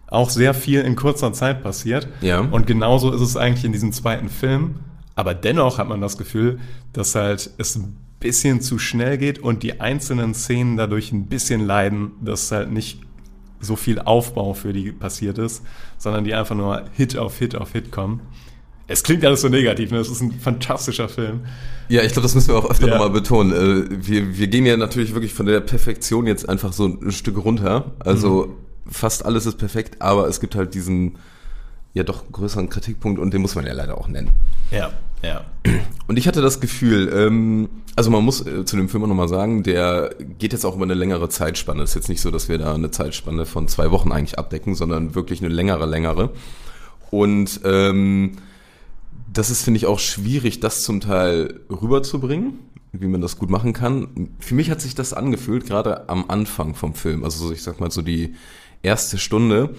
auch 0.08 0.30
sehr 0.30 0.54
viel 0.54 0.82
in 0.82 0.96
kurzer 0.96 1.34
Zeit 1.34 1.64
passiert. 1.64 2.08
Ja. 2.22 2.40
Und 2.40 2.68
genauso 2.68 3.12
ist 3.12 3.22
es 3.22 3.36
eigentlich 3.36 3.66
in 3.66 3.72
diesem 3.72 3.92
zweiten 3.92 4.30
Film. 4.30 4.76
Aber 5.16 5.34
dennoch 5.34 5.80
hat 5.80 5.88
man 5.88 6.02
das 6.02 6.18
Gefühl, 6.18 6.60
dass 6.92 7.16
halt 7.16 7.50
es 7.58 7.76
ein 7.76 7.98
bisschen 8.20 8.62
zu 8.62 8.78
schnell 8.78 9.18
geht 9.18 9.40
und 9.40 9.64
die 9.64 9.82
einzelnen 9.82 10.36
Szenen 10.36 10.78
dadurch 10.78 11.12
ein 11.12 11.26
bisschen 11.26 11.66
leiden, 11.66 12.12
dass 12.22 12.52
halt 12.52 12.72
nicht 12.72 13.00
so 13.60 13.76
viel 13.76 14.00
Aufbau 14.00 14.54
für 14.54 14.74
die 14.74 14.92
passiert 14.92 15.40
ist, 15.40 15.64
sondern 15.98 16.24
die 16.24 16.36
einfach 16.36 16.56
nur 16.56 16.84
Hit 16.94 17.18
auf 17.18 17.40
Hit 17.40 17.56
auf 17.56 17.72
Hit 17.72 17.92
kommen. 17.92 18.22
Es 18.88 19.02
klingt 19.04 19.24
alles 19.24 19.42
so 19.42 19.50
negativ, 19.50 19.92
ne? 19.92 20.00
Es 20.00 20.10
ist 20.10 20.22
ein 20.22 20.32
fantastischer 20.34 21.08
Film. 21.08 21.42
Ja, 21.88 22.02
ich 22.04 22.12
glaube, 22.12 22.24
das 22.24 22.36
müssen 22.36 22.50
wir 22.50 22.58
auch 22.58 22.70
öfter 22.70 22.88
Ja. 22.88 22.94
nochmal 22.94 23.10
betonen. 23.12 23.52
Äh, 23.54 24.08
wir, 24.08 24.38
wir 24.38 24.48
gehen 24.48 24.66
ja 24.66 24.75
natürlich 24.78 25.13
wirklich 25.13 25.34
von 25.34 25.46
der 25.46 25.62
Perfektion 25.62 26.28
jetzt 26.28 26.48
einfach 26.50 26.74
so 26.74 26.86
ein 26.88 27.12
Stück 27.12 27.38
runter. 27.44 27.92
Also 28.00 28.58
fast 28.86 29.25
alles 29.25 29.46
ist 29.46 29.58
perfekt, 29.58 30.02
aber 30.02 30.28
es 30.28 30.40
gibt 30.42 30.56
halt 30.56 30.74
diesen 30.74 31.18
ja 31.94 32.04
doch 32.04 32.24
größeren 32.32 32.70
Kritikpunkt 32.70 33.20
und 33.22 33.34
den 33.34 33.42
muss 33.42 33.56
man 33.56 33.66
ja 33.66 33.74
leider 33.74 33.98
auch 33.98 34.08
nennen. 34.08 34.32
Ja, 34.72 34.92
ja. 35.22 35.46
Und 36.08 36.18
ich 36.18 36.28
hatte 36.28 36.42
das 36.42 36.60
Gefühl, 36.60 37.10
ähm, 37.16 37.70
also 37.96 38.10
man 38.10 38.24
muss 38.24 38.46
äh, 38.46 38.66
zu 38.66 38.75
dem 38.75 38.90
Film 38.90 39.04
auch 39.04 39.08
nochmal 39.08 39.30
sagen, 39.30 39.63
der 39.63 40.13
geht 40.40 40.52
jetzt 40.54 40.66
auch 40.66 40.75
über 40.75 40.86
eine 40.86 40.96
längere 40.96 41.30
Zeitspanne. 41.30 41.84
Es 41.84 41.92
ist 41.92 41.96
jetzt 41.96 42.10
nicht 42.10 42.22
so, 42.22 42.32
dass 42.32 42.50
wir 42.50 42.58
da 42.58 42.74
eine 42.74 42.92
Zeitspanne 42.92 43.46
von 43.46 43.68
zwei 43.68 43.92
Wochen 43.92 44.12
eigentlich 44.12 44.38
abdecken, 44.40 44.75
sondern 44.75 45.16
wirklich 45.16 45.42
eine 45.42 45.54
längere, 45.54 45.86
längere. 45.86 46.32
Und 47.12 47.62
ähm, 47.63 48.34
das 49.34 49.50
ist, 49.50 49.63
finde 49.63 49.80
ich, 49.80 49.88
auch 49.88 50.00
schwierig, 50.00 50.60
das 50.60 50.84
zum 50.84 51.00
Teil 51.00 51.62
rüberzubringen, 51.70 52.60
wie 52.92 53.08
man 53.08 53.22
das 53.22 53.38
gut 53.38 53.50
machen 53.50 53.74
kann. 53.74 54.30
Für 54.40 54.54
mich 54.54 54.70
hat 54.70 54.80
sich 54.80 54.94
das 54.94 55.13
angefühlt, 55.13 55.66
gerade 55.66 56.08
am 56.08 56.25
Anfang 56.30 56.75
vom 56.75 56.94
Film, 56.94 57.24
also 57.24 57.48
so, 57.48 57.54
ich 57.54 57.63
sag 57.63 57.80
mal 57.80 57.90
so 57.90 58.04
die 58.04 58.36
erste 58.84 59.18
Stunde, 59.18 59.75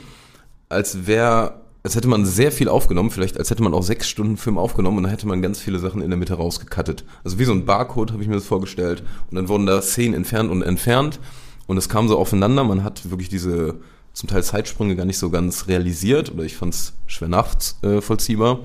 als 0.69 1.07
wäre, 1.07 1.61
als 1.85 1.95
hätte 1.95 2.09
man 2.09 2.27
sehr 2.27 2.51
viel 2.51 2.69
aufgenommen, 2.69 3.11
vielleicht 3.11 3.39
als 3.39 3.51
hätte 3.51 3.63
man 3.63 3.75
auch 3.75 3.83
sechs 3.83 4.09
Stunden 4.09 4.37
Film 4.37 4.59
aufgenommen 4.59 4.97
und 4.97 5.03
dann 5.05 5.11
hätte 5.11 5.29
man 5.29 5.41
ganz 5.41 5.61
viele 5.61 5.79
Sachen 5.79 6.03
in 6.03 6.11
der 6.11 6.19
Mitte 6.19 6.35
rausgekattet. 6.35 7.05
Also 7.23 7.39
wie 7.39 7.45
so 7.45 7.53
ein 7.53 7.65
Barcode 7.65 8.11
habe 8.11 8.23
ich 8.23 8.29
mir 8.29 8.35
das 8.35 8.47
vorgestellt 8.47 9.05
und 9.31 9.37
dann 9.37 9.49
wurden 9.49 9.67
da 9.67 9.81
Szenen 9.81 10.15
entfernt 10.15 10.51
und 10.51 10.63
entfernt 10.63 11.21
und 11.67 11.77
es 11.77 11.89
kam 11.89 12.09
so 12.09 12.19
aufeinander. 12.19 12.65
Man 12.65 12.83
hat 12.83 13.09
wirklich 13.09 13.29
diese 13.29 13.77
zum 14.15 14.29
Teil 14.29 14.43
Zeitsprünge 14.43 14.97
gar 14.97 15.05
nicht 15.05 15.19
so 15.19 15.31
ganz 15.31 15.69
realisiert 15.69 16.33
oder 16.33 16.45
ich 16.45 16.57
fand 16.57 16.75
es 16.75 16.95
schwer 17.07 17.29
nachvollziehbar. 17.29 18.61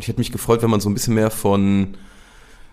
Und 0.00 0.04
ich 0.04 0.08
hätte 0.08 0.20
mich 0.20 0.32
gefreut, 0.32 0.62
wenn 0.62 0.70
man 0.70 0.80
so 0.80 0.88
ein 0.88 0.94
bisschen 0.94 1.12
mehr 1.12 1.30
von 1.30 1.88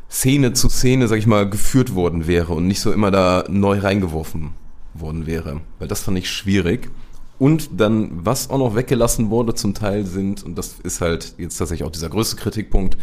Szene 0.09 0.53
zu 0.53 0.69
Szene, 0.69 1.09
sag 1.09 1.17
ich 1.17 1.27
mal, 1.27 1.49
geführt 1.49 1.93
worden 1.93 2.25
wäre 2.25 2.53
und 2.53 2.67
nicht 2.67 2.79
so 2.79 2.93
immer 2.93 3.11
da 3.11 3.43
neu 3.49 3.79
reingeworfen 3.79 4.51
worden 4.93 5.27
wäre. 5.27 5.59
Weil 5.77 5.89
das 5.89 6.03
fand 6.03 6.17
ich 6.17 6.31
schwierig. 6.31 6.89
Und 7.37 7.81
dann, 7.81 8.25
was 8.25 8.49
auch 8.49 8.57
noch 8.59 8.75
weggelassen 8.75 9.29
wurde 9.29 9.55
zum 9.55 9.73
Teil 9.73 10.05
sind, 10.05 10.41
und 10.41 10.57
das 10.57 10.77
ist 10.81 11.01
halt 11.01 11.33
jetzt 11.37 11.57
tatsächlich 11.57 11.85
auch 11.85 11.91
dieser 11.91 12.07
größte 12.07 12.37
Kritikpunkt, 12.37 12.97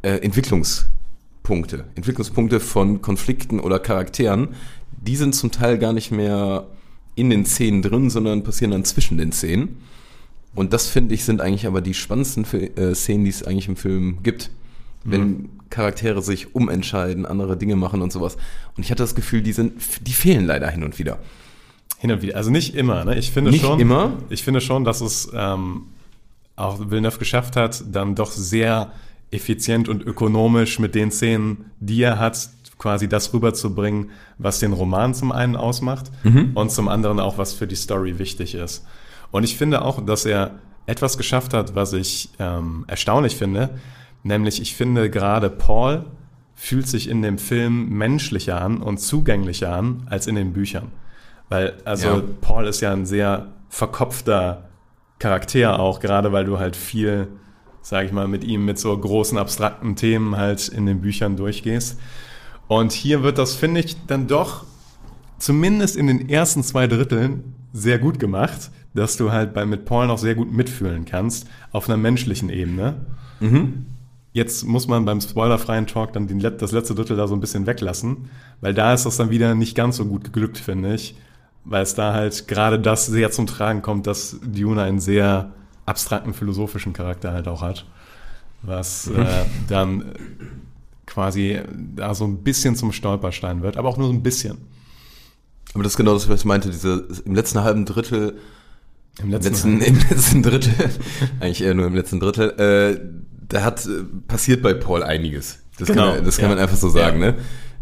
äh, 0.00 0.12
Entwicklungspunkte. 0.12 1.84
Entwicklungspunkte 1.94 2.60
von 2.60 3.02
Konflikten 3.02 3.60
oder 3.60 3.78
Charakteren, 3.78 4.48
die 4.92 5.16
sind 5.16 5.34
zum 5.34 5.50
Teil 5.50 5.76
gar 5.76 5.92
nicht 5.92 6.10
mehr 6.10 6.68
in 7.16 7.28
den 7.28 7.44
Szenen 7.44 7.82
drin, 7.82 8.08
sondern 8.08 8.44
passieren 8.44 8.70
dann 8.70 8.86
zwischen 8.86 9.18
den 9.18 9.30
Szenen. 9.30 9.76
Und 10.54 10.72
das 10.72 10.88
finde 10.88 11.14
ich 11.14 11.24
sind 11.24 11.40
eigentlich 11.40 11.66
aber 11.66 11.80
die 11.80 11.94
spannendsten 11.94 12.44
äh, 12.44 12.94
Szenen, 12.94 13.24
die 13.24 13.30
es 13.30 13.42
eigentlich 13.42 13.68
im 13.68 13.76
Film 13.76 14.18
gibt. 14.22 14.50
Wenn 15.04 15.20
mhm. 15.20 15.50
Charaktere 15.70 16.22
sich 16.22 16.54
umentscheiden, 16.54 17.24
andere 17.24 17.56
Dinge 17.56 17.76
machen 17.76 18.02
und 18.02 18.12
sowas. 18.12 18.36
Und 18.76 18.82
ich 18.82 18.90
hatte 18.90 19.02
das 19.02 19.14
Gefühl, 19.14 19.42
die 19.42 19.52
sind, 19.52 19.74
die 20.06 20.12
fehlen 20.12 20.44
leider 20.46 20.68
hin 20.68 20.82
und 20.82 20.98
wieder. 20.98 21.18
Hin 21.98 22.10
und 22.10 22.22
wieder. 22.22 22.36
Also 22.36 22.50
nicht 22.50 22.74
immer. 22.74 23.04
Ne? 23.04 23.16
Ich 23.18 23.30
finde 23.30 23.50
nicht 23.50 23.64
schon. 23.64 23.78
immer. 23.78 24.14
Ich 24.28 24.42
finde 24.42 24.60
schon, 24.60 24.84
dass 24.84 25.00
es 25.00 25.30
ähm, 25.32 25.82
auch 26.56 26.90
Villeneuve 26.90 27.18
geschafft 27.18 27.56
hat, 27.56 27.84
dann 27.90 28.14
doch 28.14 28.32
sehr 28.32 28.92
effizient 29.30 29.88
und 29.88 30.02
ökonomisch 30.02 30.78
mit 30.78 30.94
den 30.94 31.10
Szenen, 31.10 31.66
die 31.80 32.02
er 32.02 32.18
hat, 32.18 32.50
quasi 32.78 33.08
das 33.08 33.32
rüberzubringen, 33.34 34.10
was 34.38 34.60
den 34.60 34.72
Roman 34.72 35.12
zum 35.12 35.32
einen 35.32 35.56
ausmacht 35.56 36.10
mhm. 36.22 36.52
und 36.54 36.70
zum 36.70 36.88
anderen 36.88 37.20
auch, 37.20 37.36
was 37.36 37.52
für 37.52 37.66
die 37.66 37.76
Story 37.76 38.18
wichtig 38.18 38.54
ist. 38.54 38.84
Und 39.30 39.44
ich 39.44 39.56
finde 39.56 39.82
auch, 39.82 40.04
dass 40.04 40.24
er 40.24 40.58
etwas 40.86 41.18
geschafft 41.18 41.52
hat, 41.52 41.74
was 41.74 41.92
ich 41.92 42.30
ähm, 42.38 42.84
erstaunlich 42.88 43.36
finde, 43.36 43.78
nämlich 44.22 44.60
ich 44.60 44.74
finde 44.74 45.10
gerade 45.10 45.50
Paul 45.50 46.06
fühlt 46.54 46.88
sich 46.88 47.08
in 47.08 47.22
dem 47.22 47.38
Film 47.38 47.90
menschlicher 47.90 48.60
an 48.60 48.82
und 48.82 48.98
zugänglicher 48.98 49.72
an 49.72 50.06
als 50.10 50.26
in 50.26 50.34
den 50.34 50.52
Büchern. 50.52 50.90
Weil, 51.48 51.74
also 51.84 52.08
ja. 52.08 52.22
Paul 52.40 52.66
ist 52.66 52.80
ja 52.80 52.92
ein 52.92 53.06
sehr 53.06 53.52
verkopfter 53.68 54.68
Charakter 55.18 55.78
auch, 55.78 56.00
gerade 56.00 56.32
weil 56.32 56.44
du 56.44 56.58
halt 56.58 56.74
viel, 56.74 57.28
sag 57.80 58.06
ich 58.06 58.12
mal, 58.12 58.28
mit 58.28 58.44
ihm 58.44 58.64
mit 58.64 58.78
so 58.78 58.96
großen 58.96 59.38
abstrakten 59.38 59.94
Themen 59.94 60.36
halt 60.36 60.68
in 60.68 60.86
den 60.86 61.00
Büchern 61.00 61.36
durchgehst. 61.36 61.98
Und 62.66 62.92
hier 62.92 63.22
wird 63.22 63.38
das, 63.38 63.54
finde 63.54 63.80
ich, 63.80 63.96
dann 64.06 64.26
doch 64.26 64.64
zumindest 65.38 65.96
in 65.96 66.06
den 66.06 66.28
ersten 66.28 66.62
zwei 66.62 66.86
Dritteln 66.86 67.54
sehr 67.72 67.98
gut 67.98 68.18
gemacht, 68.18 68.70
dass 68.94 69.16
du 69.16 69.32
halt 69.32 69.54
bei, 69.54 69.66
mit 69.66 69.84
Paul 69.84 70.06
noch 70.06 70.18
sehr 70.18 70.34
gut 70.34 70.52
mitfühlen 70.52 71.04
kannst, 71.04 71.46
auf 71.72 71.88
einer 71.88 71.96
menschlichen 71.96 72.50
Ebene. 72.50 73.06
Mhm. 73.40 73.86
Jetzt 74.32 74.64
muss 74.64 74.86
man 74.86 75.04
beim 75.04 75.20
spoilerfreien 75.20 75.86
Talk 75.86 76.12
dann 76.12 76.26
den, 76.26 76.38
das 76.38 76.72
letzte 76.72 76.94
Drittel 76.94 77.16
da 77.16 77.26
so 77.26 77.34
ein 77.34 77.40
bisschen 77.40 77.66
weglassen, 77.66 78.30
weil 78.60 78.74
da 78.74 78.92
ist 78.92 79.06
das 79.06 79.16
dann 79.16 79.30
wieder 79.30 79.54
nicht 79.54 79.74
ganz 79.74 79.96
so 79.96 80.06
gut 80.06 80.24
geglückt, 80.24 80.58
finde 80.58 80.94
ich 80.94 81.16
weil 81.68 81.82
es 81.82 81.94
da 81.94 82.14
halt 82.14 82.48
gerade 82.48 82.80
das 82.80 83.06
sehr 83.06 83.30
zum 83.30 83.46
Tragen 83.46 83.82
kommt, 83.82 84.06
dass 84.06 84.38
Dune 84.42 84.82
einen 84.82 85.00
sehr 85.00 85.52
abstrakten 85.84 86.32
philosophischen 86.32 86.94
Charakter 86.94 87.32
halt 87.32 87.46
auch 87.46 87.60
hat, 87.62 87.86
was 88.62 89.08
äh, 89.08 89.44
dann 89.68 90.12
quasi 91.06 91.60
da 91.94 92.14
so 92.14 92.24
ein 92.24 92.38
bisschen 92.38 92.74
zum 92.74 92.92
Stolperstein 92.92 93.62
wird, 93.62 93.76
aber 93.76 93.88
auch 93.88 93.98
nur 93.98 94.08
so 94.08 94.12
ein 94.12 94.22
bisschen. 94.22 94.58
Aber 95.74 95.82
das 95.82 95.92
ist 95.92 95.96
genau 95.98 96.14
das, 96.14 96.28
was 96.28 96.40
ich 96.40 96.46
meinte, 96.46 96.70
diese 96.70 97.06
im 97.24 97.34
letzten 97.34 97.62
halben 97.62 97.84
Drittel, 97.84 98.38
im 99.22 99.30
letzten, 99.30 99.78
letzten 99.78 99.80
im 99.80 99.98
letzten 100.10 100.42
Drittel, 100.42 100.72
eigentlich 101.40 101.62
eher 101.62 101.74
nur 101.74 101.86
im 101.86 101.94
letzten 101.94 102.20
Drittel, 102.20 102.50
äh, 102.58 103.00
da 103.48 103.62
hat 103.62 103.86
äh, 103.86 104.04
passiert 104.26 104.62
bei 104.62 104.74
Paul 104.74 105.02
einiges. 105.02 105.60
Das 105.78 105.88
genau, 105.88 106.06
kann, 106.06 106.14
man, 106.16 106.24
das 106.24 106.36
kann 106.36 106.50
ja. 106.50 106.56
man 106.56 106.58
einfach 106.58 106.76
so 106.76 106.88
sagen, 106.88 107.20
ja. 107.20 107.32
ne? 107.32 107.38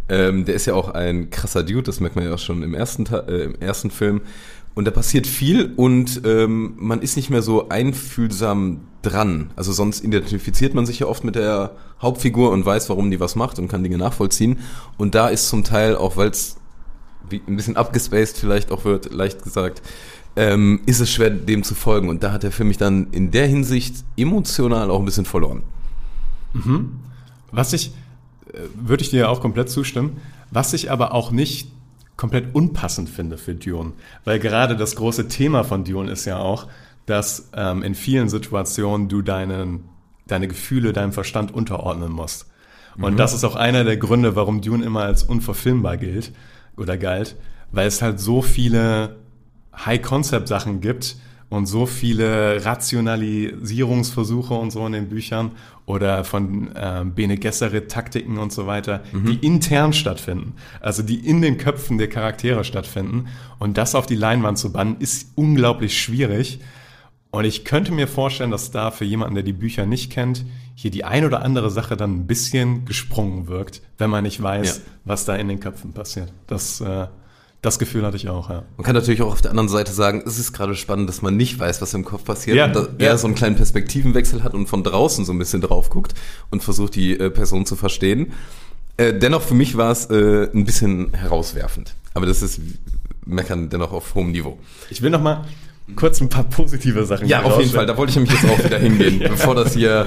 Ähm, 0.09 0.45
der 0.45 0.55
ist 0.55 0.67
ja 0.67 0.75
auch 0.75 0.91
ein 0.91 1.31
krasser 1.31 1.65
Dude, 1.65 1.83
das 1.83 1.99
merkt 1.99 2.15
man 2.15 2.25
ja 2.25 2.35
auch 2.35 2.39
schon 2.39 2.63
im 2.63 2.75
ersten, 2.75 3.07
äh, 3.07 3.45
im 3.45 3.57
ersten 3.57 3.91
Film. 3.91 4.21
Und 4.75 4.85
da 4.85 4.91
passiert 4.91 5.27
viel 5.27 5.73
und 5.75 6.21
ähm, 6.25 6.75
man 6.77 7.01
ist 7.01 7.17
nicht 7.17 7.31
mehr 7.31 7.41
so 7.41 7.71
einfühlsam 7.71 8.83
dran. 9.01 9.51
Also 9.57 9.73
sonst 9.73 10.05
identifiziert 10.05 10.75
man 10.75 10.85
sich 10.85 10.99
ja 10.99 11.07
oft 11.07 11.25
mit 11.25 11.35
der 11.35 11.73
Hauptfigur 12.01 12.51
und 12.51 12.67
weiß, 12.67 12.91
warum 12.91 13.11
die 13.11 13.19
was 13.19 13.37
macht 13.37 13.59
und 13.59 13.69
kann 13.69 13.83
Dinge 13.83 13.97
nachvollziehen. 13.97 14.59
Und 14.99 15.15
da 15.15 15.29
ist 15.29 15.49
zum 15.49 15.65
Teil, 15.65 15.97
auch 15.97 16.19
weil 16.19 16.29
es 16.29 16.57
ein 17.33 17.57
bisschen 17.57 17.77
abgespaced 17.77 18.37
vielleicht 18.37 18.71
auch 18.71 18.85
wird, 18.85 19.13
leicht 19.13 19.43
gesagt, 19.43 19.81
ähm, 20.37 20.81
ist 20.87 21.01
es 21.01 21.11
schwer, 21.11 21.31
dem 21.31 21.63
zu 21.63 21.75
folgen. 21.75 22.09
Und 22.09 22.23
da 22.23 22.33
hat 22.33 22.45
er 22.45 22.53
für 22.53 22.65
mich 22.65 22.77
dann 22.77 23.09
in 23.11 23.31
der 23.31 23.47
Hinsicht 23.47 24.05
emotional 24.17 24.91
auch 24.91 24.99
ein 24.99 25.05
bisschen 25.05 25.25
verloren. 25.25 25.63
Mhm. 26.53 27.01
Was 27.51 27.73
ich, 27.73 27.93
würde 28.75 29.03
ich 29.03 29.11
dir 29.11 29.31
auch 29.31 29.41
komplett 29.41 29.71
zustimmen. 29.71 30.19
Was 30.51 30.73
ich 30.73 30.91
aber 30.91 31.13
auch 31.13 31.31
nicht 31.31 31.71
komplett 32.17 32.55
unpassend 32.55 33.09
finde 33.09 33.39
für 33.39 33.55
Dune. 33.55 33.93
Weil 34.25 34.39
gerade 34.39 34.77
das 34.77 34.97
große 34.97 35.29
Thema 35.29 35.65
von 35.65 35.85
Dune 35.85 36.11
ist 36.11 36.25
ja 36.25 36.39
auch, 36.39 36.69
dass 37.05 37.51
ähm, 37.55 37.83
in 37.83 37.95
vielen 37.95 38.29
Situationen 38.29 39.09
du 39.09 39.23
deinen, 39.23 39.85
deine 40.27 40.49
Gefühle 40.49 40.93
deinem 40.93 41.13
Verstand 41.13 41.53
unterordnen 41.53 42.13
musst. 42.13 42.47
Und 42.99 43.15
mhm. 43.15 43.17
das 43.17 43.35
ist 43.35 43.45
auch 43.45 43.55
einer 43.55 43.85
der 43.85 43.97
Gründe, 43.97 44.35
warum 44.35 44.61
Dune 44.61 44.85
immer 44.85 45.03
als 45.03 45.23
unverfilmbar 45.23 45.99
gilt 45.99 46.33
oder 46.77 46.97
galt, 46.97 47.37
weil 47.71 47.87
es 47.87 48.01
halt 48.01 48.19
so 48.19 48.43
viele 48.43 49.17
High-Concept-Sachen 49.85 50.81
gibt, 50.81 51.17
und 51.49 51.67
so 51.67 51.87
viele 51.87 52.65
Rationalisierungsversuche 52.65 54.55
und 54.55 54.71
so 54.71 54.87
in 54.87 54.93
den 54.93 55.09
Büchern 55.09 55.53
oder 55.85 56.25
von 56.25 56.75
äh, 56.75 57.05
Bene 57.05 57.37
Gesserit 57.39 57.91
Taktiken 57.91 58.39
und 58.39 58.53
so 58.53 58.67
weiter, 58.67 59.03
mhm. 59.13 59.27
die 59.27 59.47
intern 59.47 59.93
stattfinden, 59.93 60.55
also 60.81 61.03
die 61.03 61.25
in 61.27 61.43
den 61.43 61.57
Köpfen 61.59 61.99
der 61.99 62.09
Charaktere 62.09 62.65
stattfinden 62.65 63.29
und 63.59 63.79
das 63.79 63.95
auf 63.95 64.07
die 64.07 64.17
Leinwand 64.17 64.59
zu 64.59 64.73
bannen, 64.73 64.97
ist 64.99 65.33
unglaublich 65.37 66.01
schwierig. 66.01 66.61
Und 67.31 67.45
ich 67.45 67.65
könnte 67.65 67.93
mir 67.93 68.09
vorstellen, 68.09 68.51
dass 68.51 68.71
da 68.71 68.91
für 68.91 69.05
jemanden, 69.05 69.35
der 69.35 69.45
die 69.45 69.53
Bücher 69.53 69.85
nicht 69.85 70.11
kennt, 70.11 70.47
hier 70.75 70.91
die 70.91 71.05
ein 71.05 71.25
oder 71.25 71.43
andere 71.43 71.71
Sache 71.71 71.97
dann 71.97 72.15
ein 72.15 72.27
bisschen 72.27 72.87
gesprungen 72.87 73.47
wirkt, 73.47 73.83
wenn 73.99 74.11
man 74.11 74.25
nicht 74.25 74.43
weiß, 74.43 74.79
ja. 74.79 74.83
was 75.05 75.27
da 75.27 75.37
in 75.37 75.49
den 75.49 75.61
Köpfen 75.61 75.93
passiert. 75.93 76.33
Das 76.47 76.81
äh, 76.81 77.09
das 77.67 77.79
Gefühl 77.79 78.07
hatte 78.07 78.17
ich 78.17 78.29
auch, 78.29 78.49
ja. 78.49 78.63
Man 78.77 78.85
kann 78.85 78.95
natürlich 78.95 79.21
auch 79.23 79.33
auf 79.33 79.43
der 79.43 79.51
anderen 79.51 79.69
Seite 79.69 79.93
sagen, 79.93 80.23
es 80.25 80.39
ist 80.39 80.53
gerade 80.53 80.75
spannend, 80.75 81.09
dass 81.09 81.21
man 81.21 81.37
nicht 81.37 81.59
weiß, 81.59 81.83
was 81.83 81.93
im 81.95 82.05
Kopf 82.05 82.25
passiert. 82.25 82.57
Ja, 82.57 82.67
und 82.67 82.77
dass 82.77 82.89
ja. 82.99 83.09
er 83.09 83.19
so 83.19 83.27
einen 83.27 83.35
kleinen 83.35 83.57
Perspektivenwechsel 83.57 84.43
hat 84.45 84.55
und 84.55 84.69
von 84.69 84.85
draußen 84.85 85.25
so 85.25 85.33
ein 85.33 85.39
bisschen 85.39 85.61
drauf 85.61 85.91
guckt 85.91 86.15
und 86.51 86.63
versucht, 86.63 86.95
die 86.95 87.19
äh, 87.19 87.29
Person 87.29 87.67
zu 87.67 87.77
verstehen. 87.77 88.33
Äh, 88.97 89.15
dennoch 89.15 89.43
für 89.43 89.55
mich 89.55 89.77
war 89.77 89.91
es 89.91 90.07
äh, 90.07 90.49
ein 90.55 90.65
bisschen 90.65 91.13
herauswerfend. 91.13 91.95
Aber 92.15 92.25
das 92.25 92.41
ist 92.41 92.61
Meckern 93.27 93.69
dennoch 93.69 93.93
auf 93.93 94.15
hohem 94.15 94.31
Niveau. 94.31 94.59
Ich 94.89 95.03
will 95.03 95.11
noch 95.11 95.21
mal 95.21 95.45
kurz 95.97 96.21
ein 96.21 96.29
paar 96.29 96.45
positive 96.45 97.05
Sachen 97.05 97.29
Ja, 97.29 97.43
auf 97.43 97.59
jeden 97.59 97.73
Fall. 97.73 97.87
Da 97.87 97.97
wollte 97.97 98.11
ich 98.11 98.17
nämlich 98.17 98.33
jetzt 98.33 98.51
auch 98.51 98.65
wieder 98.65 98.79
hingehen, 98.79 99.21
ja. 99.21 99.29
bevor 99.29 99.55
das 99.55 99.75
hier 99.75 100.07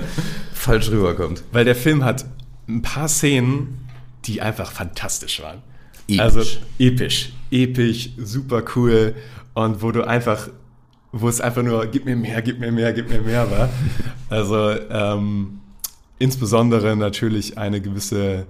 falsch 0.54 0.90
rüberkommt. 0.90 1.44
Weil 1.52 1.66
der 1.66 1.76
Film 1.76 2.04
hat 2.04 2.26
ein 2.68 2.82
paar 2.82 3.08
Szenen, 3.08 3.86
die 4.26 4.42
einfach 4.42 4.72
fantastisch 4.72 5.42
waren. 5.42 5.62
Episch. 6.10 6.20
Also 6.20 6.42
episch, 6.80 7.30
episch, 7.52 8.10
super 8.18 8.64
cool 8.76 9.16
und 9.54 9.82
wo 9.82 9.92
du 9.92 10.08
einfach, 10.08 10.50
wo 11.12 11.30
es 11.30 11.40
einfach 11.40 11.64
nur 11.64 11.86
gib 11.88 12.06
mir 12.06 12.16
mehr, 12.16 12.42
gib 12.42 12.60
mir 12.60 12.72
mehr, 12.72 12.94
gib 12.94 13.10
mir 13.10 13.22
mehr 13.22 13.50
war. 13.50 13.70
Also 14.30 14.72
ähm, 14.90 15.60
insbesondere 16.18 16.96
natürlich 16.96 17.58
eine 17.58 17.82
gewisse 17.82 18.46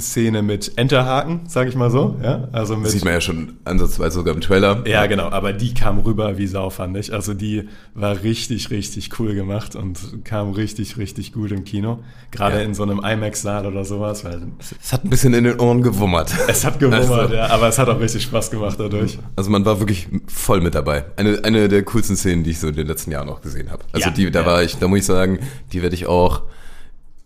Szene 0.00 0.42
mit 0.42 0.72
Enterhaken, 0.76 1.40
sage 1.48 1.70
ich 1.70 1.76
mal 1.76 1.90
so. 1.90 2.16
Ja, 2.22 2.48
also 2.52 2.76
mit, 2.76 2.90
Sieht 2.90 3.04
man 3.04 3.14
ja 3.14 3.20
schon 3.20 3.58
ansatzweise 3.64 4.14
sogar 4.14 4.34
im 4.34 4.40
Trailer. 4.40 4.86
Ja, 4.86 5.06
genau, 5.06 5.30
aber 5.30 5.52
die 5.52 5.74
kam 5.74 5.98
rüber 5.98 6.38
wie 6.38 6.46
Sau, 6.46 6.70
fand 6.70 6.96
ich. 6.96 7.12
Also 7.12 7.34
die 7.34 7.68
war 7.94 8.22
richtig, 8.22 8.70
richtig 8.70 9.18
cool 9.18 9.34
gemacht 9.34 9.76
und 9.76 10.24
kam 10.24 10.52
richtig, 10.52 10.96
richtig 10.96 11.32
gut 11.32 11.52
im 11.52 11.64
Kino. 11.64 12.00
Gerade 12.30 12.56
ja. 12.56 12.62
in 12.62 12.74
so 12.74 12.82
einem 12.82 13.00
IMAX-Saal 13.00 13.66
oder 13.66 13.84
sowas. 13.84 14.24
Weil 14.24 14.42
es 14.80 14.92
hat 14.92 15.04
ein 15.04 15.10
bisschen 15.10 15.34
in 15.34 15.44
den 15.44 15.60
Ohren 15.60 15.82
gewummert. 15.82 16.32
Es 16.48 16.64
hat 16.64 16.78
gewummert, 16.78 17.10
also, 17.10 17.34
ja, 17.34 17.48
aber 17.48 17.68
es 17.68 17.78
hat 17.78 17.88
auch 17.88 18.00
richtig 18.00 18.22
Spaß 18.22 18.50
gemacht 18.50 18.76
dadurch. 18.78 19.18
Also 19.36 19.50
man 19.50 19.64
war 19.64 19.78
wirklich 19.80 20.08
voll 20.26 20.60
mit 20.60 20.74
dabei. 20.74 21.04
Eine, 21.16 21.44
eine 21.44 21.68
der 21.68 21.82
coolsten 21.84 22.16
Szenen, 22.16 22.44
die 22.44 22.50
ich 22.50 22.58
so 22.58 22.68
in 22.68 22.74
den 22.76 22.86
letzten 22.86 23.10
Jahren 23.10 23.28
auch 23.28 23.40
gesehen 23.40 23.70
habe. 23.70 23.84
Also 23.92 24.08
ja, 24.08 24.14
die, 24.14 24.30
da 24.30 24.46
war 24.46 24.62
ich, 24.62 24.78
da 24.78 24.88
muss 24.88 25.00
ich 25.00 25.06
sagen, 25.06 25.38
die 25.72 25.82
werde 25.82 25.94
ich 25.94 26.06
auch 26.06 26.42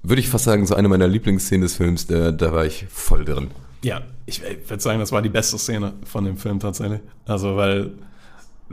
würde 0.02 0.20
ich 0.20 0.28
fast 0.28 0.44
sagen, 0.44 0.66
so 0.66 0.74
eine 0.74 0.88
meiner 0.88 1.06
Lieblingsszenen 1.08 1.62
des 1.62 1.76
Films, 1.76 2.06
da, 2.06 2.32
da 2.32 2.52
war 2.52 2.64
ich 2.66 2.86
voll 2.90 3.24
drin. 3.24 3.50
Ja, 3.82 4.00
ich 4.26 4.42
würde 4.68 4.82
sagen, 4.82 5.00
das 5.00 5.12
war 5.12 5.22
die 5.22 5.28
beste 5.28 5.58
Szene 5.58 5.92
von 6.04 6.24
dem 6.24 6.36
Film 6.36 6.60
tatsächlich. 6.60 7.00
Also, 7.26 7.56
weil 7.56 7.92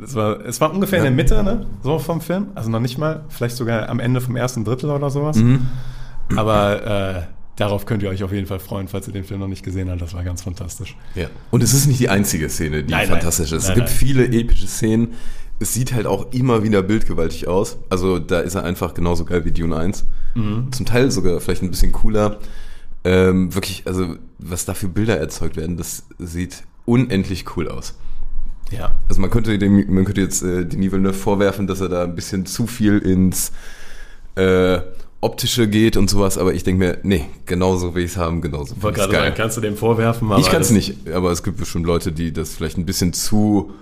Es 0.02 0.16
war, 0.16 0.40
es 0.46 0.62
war 0.62 0.72
ungefähr 0.74 1.00
in 1.00 1.04
der 1.06 1.14
Mitte, 1.14 1.44
ne? 1.44 1.66
So 1.84 2.00
vom 2.00 2.22
Film. 2.22 2.48
Also 2.56 2.70
noch 2.70 2.80
nicht 2.80 2.98
mal, 2.98 3.26
vielleicht 3.30 3.58
sogar 3.58 3.90
am 3.90 4.00
Ende 4.00 4.22
vom 4.22 4.36
ersten 4.36 4.64
Drittel 4.64 4.90
oder 4.92 5.10
sowas. 5.10 5.38
Mhm. 5.38 5.68
Aber 6.36 6.86
äh, 6.86 7.22
darauf 7.56 7.86
könnt 7.86 8.04
ihr 8.04 8.10
euch 8.10 8.24
auf 8.24 8.32
jeden 8.32 8.46
Fall 8.48 8.60
freuen, 8.60 8.88
falls 8.88 9.08
ihr 9.08 9.14
den 9.14 9.24
Film 9.24 9.40
noch 9.40 9.48
nicht 9.48 9.64
gesehen 9.64 9.90
habt. 9.90 10.02
Das 10.02 10.14
war 10.14 10.24
ganz 10.24 10.44
fantastisch. 10.44 10.96
Ja. 11.16 11.28
Und 11.52 11.64
es 11.64 11.74
ist 11.74 11.88
nicht 11.88 12.00
die 12.00 12.10
einzige 12.10 12.48
Szene, 12.50 12.84
die 12.84 12.92
Nein, 12.94 13.08
fantastisch 13.08 13.50
nein. 13.52 13.58
ist. 13.58 13.64
Es 13.64 13.70
Nein, 13.70 13.78
gibt 13.80 13.90
viele 13.90 14.26
epische 14.28 14.68
Szenen. 14.68 15.14
Es 15.60 15.74
sieht 15.74 15.92
halt 15.94 16.06
auch 16.06 16.32
immer 16.34 16.64
wieder 16.64 16.82
bildgewaltig 16.84 17.48
aus. 17.48 17.78
Also 17.90 18.20
da 18.20 18.40
ist 18.40 18.56
er 18.56 18.64
einfach 18.64 18.94
genauso 18.94 19.26
geil 19.26 19.44
wie 19.44 19.52
Dune 19.52 19.76
1. 19.76 20.06
Mhm. 20.36 20.72
Zum 20.72 20.86
Teil 20.86 21.12
sogar 21.12 21.40
vielleicht 21.40 21.64
ein 21.64 21.72
bisschen 21.72 21.92
cooler. 21.92 22.40
Ähm, 23.04 23.54
wirklich, 23.54 23.84
also 23.86 24.16
was 24.38 24.66
da 24.66 24.74
für 24.74 24.88
Bilder 24.88 25.18
erzeugt 25.18 25.56
werden, 25.56 25.78
das 25.78 26.04
sieht 26.18 26.64
unendlich 26.86 27.46
cool 27.56 27.70
aus. 27.70 27.96
Ja. 28.72 28.96
Also 29.08 29.22
man 29.22 29.30
könnte, 29.30 29.58
dem, 29.58 29.94
man 29.94 30.06
könnte 30.06 30.22
jetzt 30.22 30.44
äh, 30.44 30.66
Denis 30.66 30.92
Villeneuve 30.92 31.14
vorwerfen, 31.14 31.68
dass 31.68 31.82
er 31.82 31.90
da 31.90 32.04
ein 32.04 32.16
bisschen 32.16 32.46
zu 32.46 32.68
viel 32.68 33.00
ins 33.00 33.52
äh, 34.36 34.80
Optische 35.22 35.68
geht 35.68 35.98
und 35.98 36.10
sowas, 36.10 36.38
aber 36.38 36.54
ich 36.54 36.64
denke 36.64 36.86
mir, 36.86 36.98
nee, 37.04 37.26
genauso 37.46 37.94
will 37.94 38.06
ich 38.06 38.12
es 38.12 38.18
haben, 38.18 38.42
genauso 38.42 38.76
Ich 38.76 38.84
wollte 38.84 39.00
gerade 39.00 39.14
sagen, 39.14 39.34
kannst 39.36 39.58
du 39.58 39.62
dem 39.62 39.76
vorwerfen? 39.76 40.32
ich 40.38 40.50
kann 40.50 40.62
es 40.62 40.72
nicht, 40.72 41.10
aber 41.12 41.32
es 41.32 41.44
gibt 41.44 41.58
bestimmt 41.58 41.86
Leute, 41.86 42.14
die 42.14 42.32
das 42.32 42.56
vielleicht 42.56 42.78
ein 42.78 42.86
bisschen 42.86 43.12
zu 43.12 43.74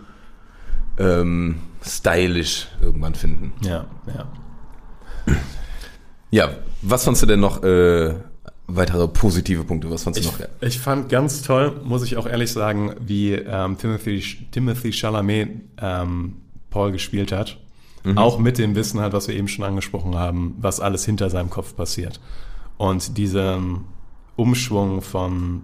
ähm, 0.98 1.60
stylisch 1.86 2.68
irgendwann 2.82 3.14
finden. 3.14 3.54
Ja, 3.62 3.86
ja. 4.08 5.36
Ja, 6.32 6.50
was 6.82 7.06
fandst 7.06 7.22
du 7.22 7.26
denn 7.26 7.40
noch 7.40 7.64
äh, 7.64 8.14
weitere 8.68 9.08
positive 9.08 9.64
Punkte? 9.64 9.90
Was 9.90 10.04
fandst 10.04 10.20
du 10.20 10.26
Ich, 10.26 10.32
noch? 10.32 10.40
geil? 10.40 10.50
ich 10.62 10.80
fand 10.80 11.10
ganz 11.10 11.42
toll, 11.42 11.80
muss 11.84 12.04
ich 12.04 12.18
auch 12.18 12.26
ehrlich 12.28 12.52
sagen, 12.52 12.96
wie 13.00 13.34
ähm, 13.34 13.78
Timothy, 13.78 14.22
Timothy 14.52 14.92
Chalamet 14.92 15.50
ähm, 15.82 16.38
Paul 16.70 16.92
gespielt 16.92 17.32
hat. 17.32 17.58
Auch 18.16 18.40
mit 18.40 18.58
dem 18.58 18.74
Wissen 18.76 19.02
halt, 19.02 19.12
was 19.12 19.28
wir 19.28 19.36
eben 19.36 19.50
schon 19.50 19.66
angesprochen 19.66 20.16
haben, 20.16 20.56
was 20.62 20.80
alles 20.80 21.04
hinter 21.04 21.30
seinem 21.30 21.50
Kopf 21.50 21.76
passiert. 21.76 22.22
Und 22.78 23.18
diesen 23.18 23.82
Umschwung 24.38 25.02
von 25.02 25.64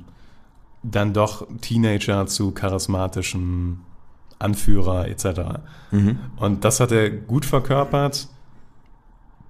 dann 0.81 1.13
doch 1.13 1.47
Teenager 1.61 2.25
zu 2.27 2.51
charismatischen 2.51 3.79
Anführer 4.39 5.07
etc. 5.07 5.27
Und 6.35 6.65
das 6.65 6.81
hat 6.81 6.91
er 6.91 7.09
gut 7.11 7.45
verkörpert, 7.45 8.27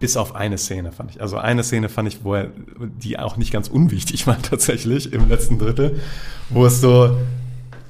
bis 0.03 0.17
auf 0.17 0.35
eine 0.35 0.57
Szene 0.57 0.91
fand 0.91 1.11
ich. 1.11 1.21
Also 1.21 1.37
eine 1.37 1.63
Szene 1.63 1.87
fand 1.87 2.09
ich, 2.09 2.25
wo 2.25 2.35
er, 2.35 2.51
die 2.77 3.17
auch 3.17 3.37
nicht 3.37 3.53
ganz 3.53 3.69
unwichtig 3.69 4.27
war 4.27 4.37
tatsächlich 4.41 5.13
im 5.13 5.29
letzten 5.29 5.57
Drittel, 5.57 5.97
wo 6.49 6.65
es 6.65 6.81
so 6.81 7.15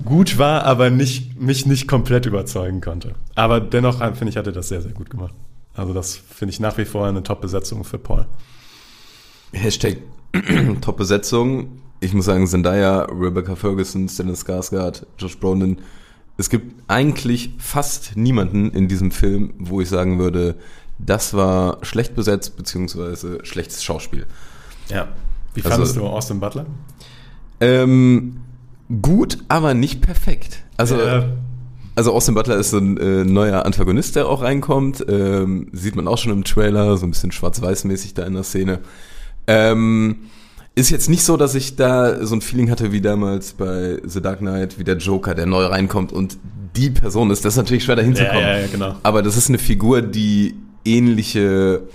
gut 0.06 0.38
war, 0.38 0.64
aber 0.64 0.92
nicht, 0.92 1.42
mich 1.42 1.66
nicht 1.66 1.88
komplett 1.88 2.28
überzeugen 2.28 2.82
konnte. 2.82 3.16
Aber 3.34 3.60
dennoch 3.60 3.98
finde 4.16 4.30
ich, 4.30 4.38
hat 4.38 4.46
er 4.46 4.54
das 4.54 4.68
sehr, 4.68 4.84
sehr 4.84 4.92
gut 4.92 5.10
gemacht. 5.10 5.34
Also 5.74 5.92
das 5.92 6.16
finde 6.16 6.52
ich 6.52 6.60
nach 6.60 6.78
wie 6.78 6.86
vor 6.86 7.08
eine 7.08 7.24
Top-Besetzung 7.24 7.84
für 7.84 7.98
Paul. 7.98 8.28
Hashtag 9.52 9.98
Top-Besetzung. 10.82 11.82
Ich 12.00 12.14
muss 12.14 12.26
sagen, 12.26 12.46
Zendaya, 12.46 13.06
Rebecca 13.06 13.56
Ferguson, 13.56 14.08
Stellan 14.08 14.36
Skarsgård, 14.36 15.08
Josh 15.18 15.40
Brolin. 15.40 15.80
Es 16.38 16.52
gibt 16.52 16.76
eigentlich 16.88 17.56
fast 17.58 18.16
niemanden 18.16 18.70
in 18.70 18.88
diesem 18.88 19.10
Film, 19.10 19.56
wo 19.58 19.82
ich 19.82 19.90
sagen 19.90 20.20
würde, 20.20 20.58
das 21.00 21.34
war 21.34 21.78
schlecht 21.84 22.16
besetzt 22.16 22.56
beziehungsweise 22.58 23.40
schlechtes 23.44 23.84
Schauspiel. 23.84 24.26
Ja. 24.90 25.08
Wie 25.54 25.62
Also- 25.62 25.70
fandest 25.76 25.96
du 25.98 26.06
Austin 26.08 26.40
Butler? 26.40 26.66
Ähm, 27.60 28.38
gut, 29.02 29.38
aber 29.48 29.74
nicht 29.74 30.02
perfekt. 30.02 30.60
Also, 30.78 30.98
Ja. 31.00 31.26
also 31.96 32.14
Austin 32.14 32.36
Butler 32.36 32.58
ist 32.58 32.72
so 32.72 32.78
ein 32.78 32.98
äh, 32.98 33.24
neuer 33.24 33.66
Antagonist, 33.66 34.16
der 34.16 34.28
auch 34.28 34.42
reinkommt. 34.42 35.06
Ähm, 35.08 35.68
sieht 35.72 35.96
man 35.96 36.08
auch 36.08 36.18
schon 36.18 36.32
im 36.32 36.44
Trailer, 36.44 36.98
so 36.98 37.06
ein 37.06 37.12
bisschen 37.12 37.32
schwarz-weiß-mäßig 37.32 38.14
da 38.16 38.24
in 38.24 38.34
der 38.34 38.44
Szene. 38.44 38.80
Ähm, 39.48 40.16
ist 40.76 40.90
jetzt 40.90 41.10
nicht 41.10 41.24
so, 41.24 41.38
dass 41.38 41.54
ich 41.54 41.76
da 41.76 42.26
so 42.26 42.36
ein 42.36 42.42
Feeling 42.42 42.72
hatte 42.72 42.92
wie 42.92 43.02
damals 43.02 43.54
bei 43.54 44.00
The 44.04 44.22
Dark 44.22 44.40
Knight, 44.40 44.80
wie 44.80 44.84
der 44.84 44.98
Joker, 44.98 45.36
der 45.36 45.46
neu 45.46 45.66
reinkommt 45.66 46.12
und 46.12 46.38
die 46.76 46.90
Person 46.90 47.30
ist. 47.30 47.46
Das 47.46 47.54
ist 47.54 47.58
natürlich 47.58 47.84
schwer 47.84 47.96
dahin 47.96 48.16
zu 48.16 48.24
Ja, 48.24 48.30
kommen. 48.30 48.42
ja, 48.42 48.58
ja, 48.60 48.68
genau. 48.68 48.96
Aber 49.04 49.22
das 49.22 49.38
ist 49.38 49.50
eine 49.50 49.60
Figur, 49.60 50.02
die 50.02 50.56
ähnliche 50.86 51.88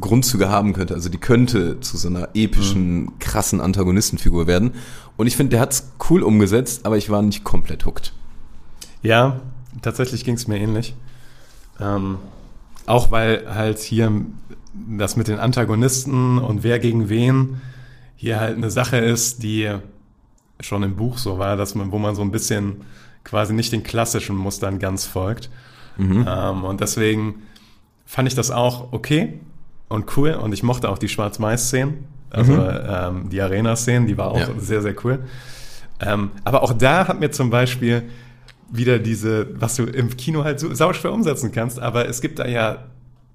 Grundzüge 0.00 0.48
haben 0.48 0.72
könnte. 0.72 0.94
Also 0.94 1.08
die 1.08 1.18
könnte 1.18 1.80
zu 1.80 1.96
so 1.96 2.08
einer 2.08 2.30
epischen, 2.34 3.18
krassen 3.18 3.60
Antagonistenfigur 3.60 4.46
werden. 4.46 4.72
Und 5.16 5.26
ich 5.26 5.36
finde, 5.36 5.50
der 5.50 5.60
hat's 5.60 5.92
cool 6.10 6.22
umgesetzt, 6.22 6.84
aber 6.84 6.96
ich 6.96 7.08
war 7.08 7.22
nicht 7.22 7.44
komplett 7.44 7.86
hooked. 7.86 8.12
Ja, 9.02 9.40
tatsächlich 9.82 10.24
ging 10.24 10.34
es 10.34 10.48
mir 10.48 10.58
ähnlich. 10.58 10.94
Ähm, 11.80 12.18
auch 12.86 13.10
weil 13.10 13.54
halt 13.54 13.78
hier 13.78 14.10
das 14.88 15.16
mit 15.16 15.28
den 15.28 15.38
Antagonisten 15.38 16.38
und 16.38 16.62
wer 16.62 16.78
gegen 16.78 17.08
wen 17.08 17.60
hier 18.16 18.40
halt 18.40 18.56
eine 18.56 18.70
Sache 18.70 18.98
ist, 18.98 19.42
die 19.42 19.72
schon 20.60 20.82
im 20.82 20.96
Buch 20.96 21.18
so 21.18 21.38
war, 21.38 21.56
dass 21.56 21.74
man, 21.74 21.92
wo 21.92 21.98
man 21.98 22.14
so 22.14 22.22
ein 22.22 22.30
bisschen 22.30 22.82
quasi 23.24 23.52
nicht 23.52 23.72
den 23.72 23.82
klassischen 23.82 24.36
Mustern 24.36 24.78
ganz 24.78 25.04
folgt. 25.04 25.50
Ähm, 26.26 26.64
und 26.64 26.80
deswegen 26.80 27.42
fand 28.06 28.28
ich 28.28 28.34
das 28.34 28.50
auch 28.50 28.92
okay 28.92 29.40
und 29.88 30.16
cool 30.16 30.30
und 30.32 30.52
ich 30.54 30.62
mochte 30.62 30.88
auch 30.88 30.98
die 30.98 31.08
Schwarz-Mais-Szenen, 31.08 32.04
also 32.30 32.54
ähm, 32.54 33.28
die 33.28 33.40
Arena-Szenen, 33.42 34.06
die 34.06 34.16
war 34.16 34.28
auch 34.30 34.38
Ja. 34.38 34.48
sehr, 34.58 34.80
sehr 34.82 34.94
cool. 35.04 35.18
Ähm, 36.00 36.30
aber 36.44 36.62
auch 36.62 36.72
da 36.72 37.08
hat 37.08 37.20
mir 37.20 37.30
zum 37.30 37.50
Beispiel 37.50 38.04
wieder 38.70 38.98
diese, 38.98 39.48
was 39.60 39.76
du 39.76 39.84
im 39.84 40.16
Kino 40.16 40.44
halt 40.44 40.58
so 40.60 40.72
sauschwer 40.74 41.12
umsetzen 41.12 41.52
kannst, 41.52 41.78
aber 41.80 42.08
es 42.08 42.20
gibt 42.20 42.38
da 42.38 42.46
ja 42.46 42.84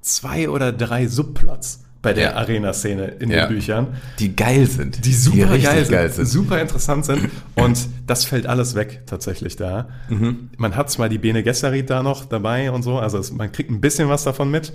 zwei 0.02 0.50
oder 0.50 0.72
drei 0.72 1.08
Subplots 1.08 1.84
bei 2.02 2.14
der 2.14 2.32
Ja. 2.32 2.34
Arena-Szene 2.36 3.06
in 3.20 3.30
Ja. 3.30 3.46
den 3.46 3.56
Büchern, 3.56 3.88
Die 4.20 4.36
geil 4.36 4.66
sind. 4.68 5.06
die 5.06 5.14
super 5.14 5.52
richtig 5.52 5.70
geil, 5.70 5.86
sind, 5.86 5.94
geil 5.94 6.10
sind. 6.12 6.26
super 6.28 6.60
interessant 6.60 7.06
sind 7.06 7.30
und 7.56 7.88
das 8.08 8.26
fällt 8.26 8.48
alles 8.48 8.74
weg 8.76 9.02
tatsächlich 9.06 9.56
da. 9.56 9.88
Mhm. 10.10 10.50
Man 10.58 10.76
hat 10.76 10.90
zwar 10.90 11.10
die 11.10 11.20
Bene 11.20 11.44
Gesserit 11.44 11.90
da 11.90 12.02
noch 12.02 12.26
dabei 12.26 12.72
und 12.72 12.84
so, 12.84 12.98
also 12.98 13.18
es, 13.20 13.32
man 13.32 13.52
kriegt 13.52 13.70
ein 13.70 13.82
bisschen 13.82 14.10
was 14.10 14.24
davon 14.24 14.50
mit, 14.50 14.74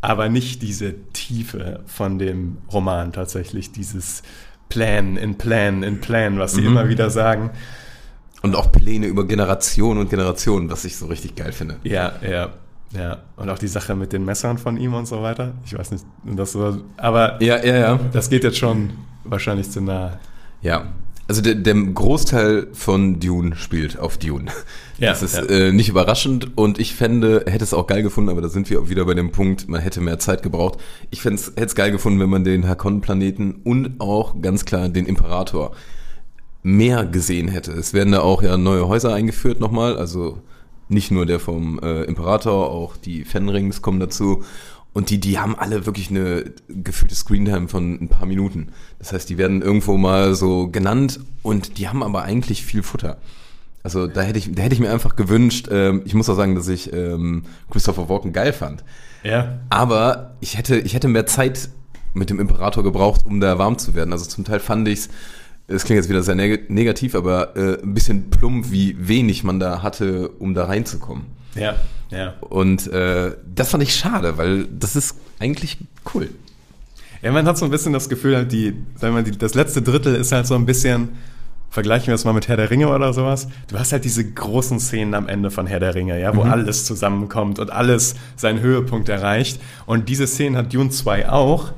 aber 0.00 0.28
nicht 0.30 0.62
diese 0.62 0.94
Tiefe 1.12 1.80
von 1.86 2.18
dem 2.18 2.58
Roman 2.72 3.12
tatsächlich, 3.12 3.70
dieses 3.72 4.22
Plan 4.68 5.16
in 5.18 5.36
Plan 5.36 5.82
in 5.82 6.00
Plan, 6.00 6.38
was 6.38 6.54
Mhm. 6.54 6.58
sie 6.60 6.64
immer 6.66 6.88
wieder 6.88 7.10
sagen. 7.10 7.50
Und 8.40 8.56
auch 8.56 8.72
Pläne 8.72 9.06
über 9.06 9.26
Generationen 9.28 10.00
und 10.00 10.10
Generationen, 10.10 10.68
was 10.70 10.84
ich 10.84 10.96
so 10.96 11.06
richtig 11.06 11.36
geil 11.36 11.52
finde. 11.52 11.76
Ja, 11.84 12.14
ja, 12.28 12.54
ja. 12.92 13.18
Und 13.36 13.48
auch 13.48 13.58
die 13.58 13.68
Sache 13.68 13.94
mit 13.94 14.12
den 14.12 14.24
Messern 14.24 14.58
von 14.58 14.76
ihm 14.76 14.94
und 14.94 15.06
so 15.06 15.22
weiter. 15.22 15.52
Ich 15.64 15.76
weiß 15.76 15.90
nicht, 15.90 16.04
das 16.24 16.54
war, 16.54 16.78
aber 16.96 17.42
Ja, 17.42 17.64
ja, 17.64 17.76
ja. 17.76 18.00
das 18.12 18.30
geht 18.30 18.44
jetzt 18.44 18.58
schon 18.58 18.90
wahrscheinlich 19.24 19.70
zu 19.70 19.80
nah. 19.80 20.18
Ja. 20.60 20.86
Also 21.28 21.40
der, 21.40 21.54
der 21.54 21.74
Großteil 21.74 22.66
von 22.72 23.20
Dune 23.20 23.56
spielt 23.56 23.98
auf 23.98 24.18
Dune. 24.18 24.50
Ja, 24.98 25.10
das 25.10 25.22
ist 25.22 25.36
ja. 25.36 25.44
äh, 25.44 25.72
nicht 25.72 25.88
überraschend 25.88 26.56
und 26.58 26.78
ich 26.78 26.94
fände, 26.94 27.44
hätte 27.46 27.64
es 27.64 27.72
auch 27.74 27.86
geil 27.86 28.02
gefunden, 28.02 28.28
aber 28.28 28.42
da 28.42 28.48
sind 28.48 28.68
wir 28.70 28.80
auch 28.80 28.88
wieder 28.88 29.04
bei 29.04 29.14
dem 29.14 29.32
Punkt, 29.32 29.68
man 29.68 29.80
hätte 29.80 30.00
mehr 30.00 30.18
Zeit 30.18 30.42
gebraucht. 30.42 30.78
Ich 31.10 31.22
fände 31.22 31.40
es, 31.40 31.46
hätte 31.48 31.64
es 31.64 31.74
geil 31.74 31.90
gefunden, 31.90 32.20
wenn 32.20 32.28
man 32.28 32.44
den 32.44 32.68
Hakon-Planeten 32.68 33.62
und 33.64 34.00
auch 34.00 34.40
ganz 34.42 34.64
klar 34.64 34.88
den 34.88 35.06
Imperator 35.06 35.72
mehr 36.62 37.04
gesehen 37.06 37.48
hätte. 37.48 37.72
Es 37.72 37.94
werden 37.94 38.12
da 38.12 38.20
auch 38.20 38.42
ja 38.42 38.56
neue 38.56 38.86
Häuser 38.86 39.14
eingeführt 39.14 39.58
nochmal, 39.60 39.96
also 39.96 40.42
nicht 40.92 41.10
nur 41.10 41.26
der 41.26 41.40
vom 41.40 41.78
äh, 41.80 42.02
Imperator, 42.04 42.70
auch 42.70 42.96
die 42.96 43.24
Fenrings 43.24 43.82
kommen 43.82 44.00
dazu. 44.00 44.44
Und 44.92 45.08
die, 45.08 45.18
die 45.18 45.38
haben 45.38 45.58
alle 45.58 45.86
wirklich 45.86 46.10
eine 46.10 46.52
gefühlte 46.68 47.14
Screentime 47.14 47.68
von 47.68 47.94
ein 47.94 48.08
paar 48.08 48.26
Minuten. 48.26 48.68
Das 48.98 49.12
heißt, 49.12 49.28
die 49.30 49.38
werden 49.38 49.62
irgendwo 49.62 49.96
mal 49.96 50.34
so 50.34 50.68
genannt 50.68 51.20
und 51.42 51.78
die 51.78 51.88
haben 51.88 52.02
aber 52.02 52.22
eigentlich 52.22 52.64
viel 52.64 52.82
Futter. 52.82 53.16
Also 53.82 54.06
da 54.06 54.20
hätte 54.20 54.38
ich, 54.38 54.52
da 54.52 54.62
hätte 54.62 54.74
ich 54.74 54.80
mir 54.80 54.92
einfach 54.92 55.16
gewünscht, 55.16 55.68
ähm, 55.70 56.02
ich 56.04 56.14
muss 56.14 56.28
auch 56.28 56.36
sagen, 56.36 56.54
dass 56.54 56.68
ich 56.68 56.92
ähm, 56.92 57.44
Christopher 57.70 58.08
Walken 58.08 58.32
geil 58.32 58.52
fand. 58.52 58.84
Ja, 59.24 59.60
Aber 59.70 60.34
ich 60.40 60.58
hätte, 60.58 60.78
ich 60.78 60.94
hätte 60.94 61.08
mehr 61.08 61.26
Zeit 61.26 61.70
mit 62.12 62.28
dem 62.28 62.38
Imperator 62.38 62.82
gebraucht, 62.84 63.22
um 63.24 63.40
da 63.40 63.58
warm 63.58 63.78
zu 63.78 63.94
werden. 63.94 64.12
Also 64.12 64.26
zum 64.26 64.44
Teil 64.44 64.60
fand 64.60 64.86
ich's, 64.88 65.08
es 65.68 65.84
klingt 65.84 65.98
jetzt 65.98 66.08
wieder 66.08 66.22
sehr 66.22 66.34
neg 66.34 66.70
negativ, 66.70 67.14
aber 67.14 67.56
äh, 67.56 67.82
ein 67.82 67.94
bisschen 67.94 68.30
plump, 68.30 68.70
wie 68.70 68.96
wenig 68.98 69.44
man 69.44 69.60
da 69.60 69.82
hatte, 69.82 70.28
um 70.38 70.54
da 70.54 70.64
reinzukommen. 70.64 71.24
ja, 71.54 71.74
ja. 72.10 72.34
Und 72.40 72.92
äh, 72.92 73.32
das 73.54 73.70
fand 73.70 73.82
ich 73.82 73.94
schade, 73.94 74.36
weil 74.36 74.66
das 74.66 74.96
ist 74.96 75.16
eigentlich 75.38 75.78
cool. 76.14 76.28
Ja, 77.22 77.32
man 77.32 77.46
hat 77.46 77.56
so 77.56 77.64
ein 77.64 77.70
bisschen 77.70 77.92
das 77.92 78.08
Gefühl, 78.08 78.36
halt 78.36 78.52
die, 78.52 78.74
sagen 78.96 79.14
wir 79.14 79.22
mal, 79.22 79.24
die, 79.24 79.30
das 79.30 79.54
letzte 79.54 79.80
Drittel 79.80 80.14
ist 80.14 80.32
halt 80.32 80.46
so 80.46 80.54
ein 80.54 80.66
bisschen, 80.66 81.10
vergleichen 81.70 82.08
wir 82.08 82.14
es 82.14 82.24
mal 82.24 82.32
mit 82.32 82.48
Herr 82.48 82.56
der 82.56 82.70
Ringe 82.70 82.88
oder 82.88 83.12
sowas. 83.14 83.48
Du 83.68 83.78
hast 83.78 83.92
halt 83.92 84.04
diese 84.04 84.30
großen 84.30 84.78
Szenen 84.78 85.14
am 85.14 85.28
Ende 85.28 85.50
von 85.50 85.66
Herr 85.66 85.80
der 85.80 85.94
Ringe, 85.94 86.20
ja, 86.20 86.36
wo 86.36 86.42
alles 86.42 86.84
zusammenkommt 86.84 87.58
und 87.60 87.70
alles 87.70 88.14
seinen 88.36 88.60
Höhepunkt 88.60 89.08
erreicht. 89.08 89.60
Und 89.86 90.08
diese 90.08 90.26
Szenen 90.26 90.56
hat 90.56 90.74
Dune 90.74 90.90
2 90.90 91.30
auch, 91.30 91.72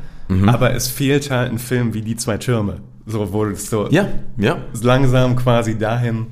aber 0.46 0.74
es 0.74 0.88
fehlt 0.88 1.30
halt 1.30 1.52
ein 1.52 1.58
Film 1.58 1.94
wie 1.94 2.02
die 2.02 2.16
zwei 2.16 2.38
Türme. 2.38 2.80
So, 3.06 3.32
wo 3.32 3.44
es 3.46 3.68
so 3.68 3.88
Ja, 3.90 4.08
ja. 4.38 4.58
langsam 4.82 5.36
quasi 5.36 5.76
dahin 5.78 6.26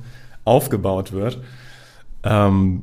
aufgebaut 0.44 1.12
wird. 1.12 1.40
Ähm, 2.24 2.82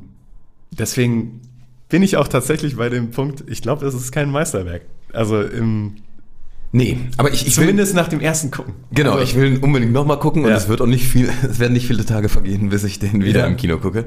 deswegen 0.70 1.40
bin 1.88 2.02
ich 2.02 2.16
auch 2.16 2.28
tatsächlich 2.28 2.76
bei 2.76 2.88
dem 2.88 3.10
Punkt, 3.10 3.44
ich 3.48 3.62
glaube, 3.62 3.84
das 3.84 3.94
ist 3.94 4.12
kein 4.12 4.30
Meisterwerk. 4.30 4.82
Also 5.12 5.40
im, 5.42 5.96
Nee, 6.72 6.98
aber 7.16 7.32
ich, 7.32 7.40
ich 7.48 7.56
will, 7.56 7.64
zumindest 7.64 7.96
nach 7.96 8.06
dem 8.06 8.20
ersten 8.20 8.52
gucken. 8.52 8.74
genau, 8.92 9.14
also, 9.14 9.24
ich 9.24 9.34
will 9.34 9.58
unbedingt 9.60 9.92
nochmal 9.92 10.20
gucken 10.20 10.44
und 10.44 10.50
Ja. 10.50 10.56
es 10.56 10.68
wird 10.68 10.80
auch 10.80 10.86
nicht 10.86 11.04
viel, 11.04 11.28
es 11.42 11.58
werden 11.58 11.72
nicht 11.72 11.88
viele 11.88 12.04
Tage 12.04 12.28
vergehen, 12.28 12.68
bis 12.68 12.84
ich 12.84 13.00
den 13.00 13.24
wieder 13.24 13.40
Ja. 13.40 13.46
im 13.46 13.56
Kino 13.56 13.78
gucke, 13.78 14.04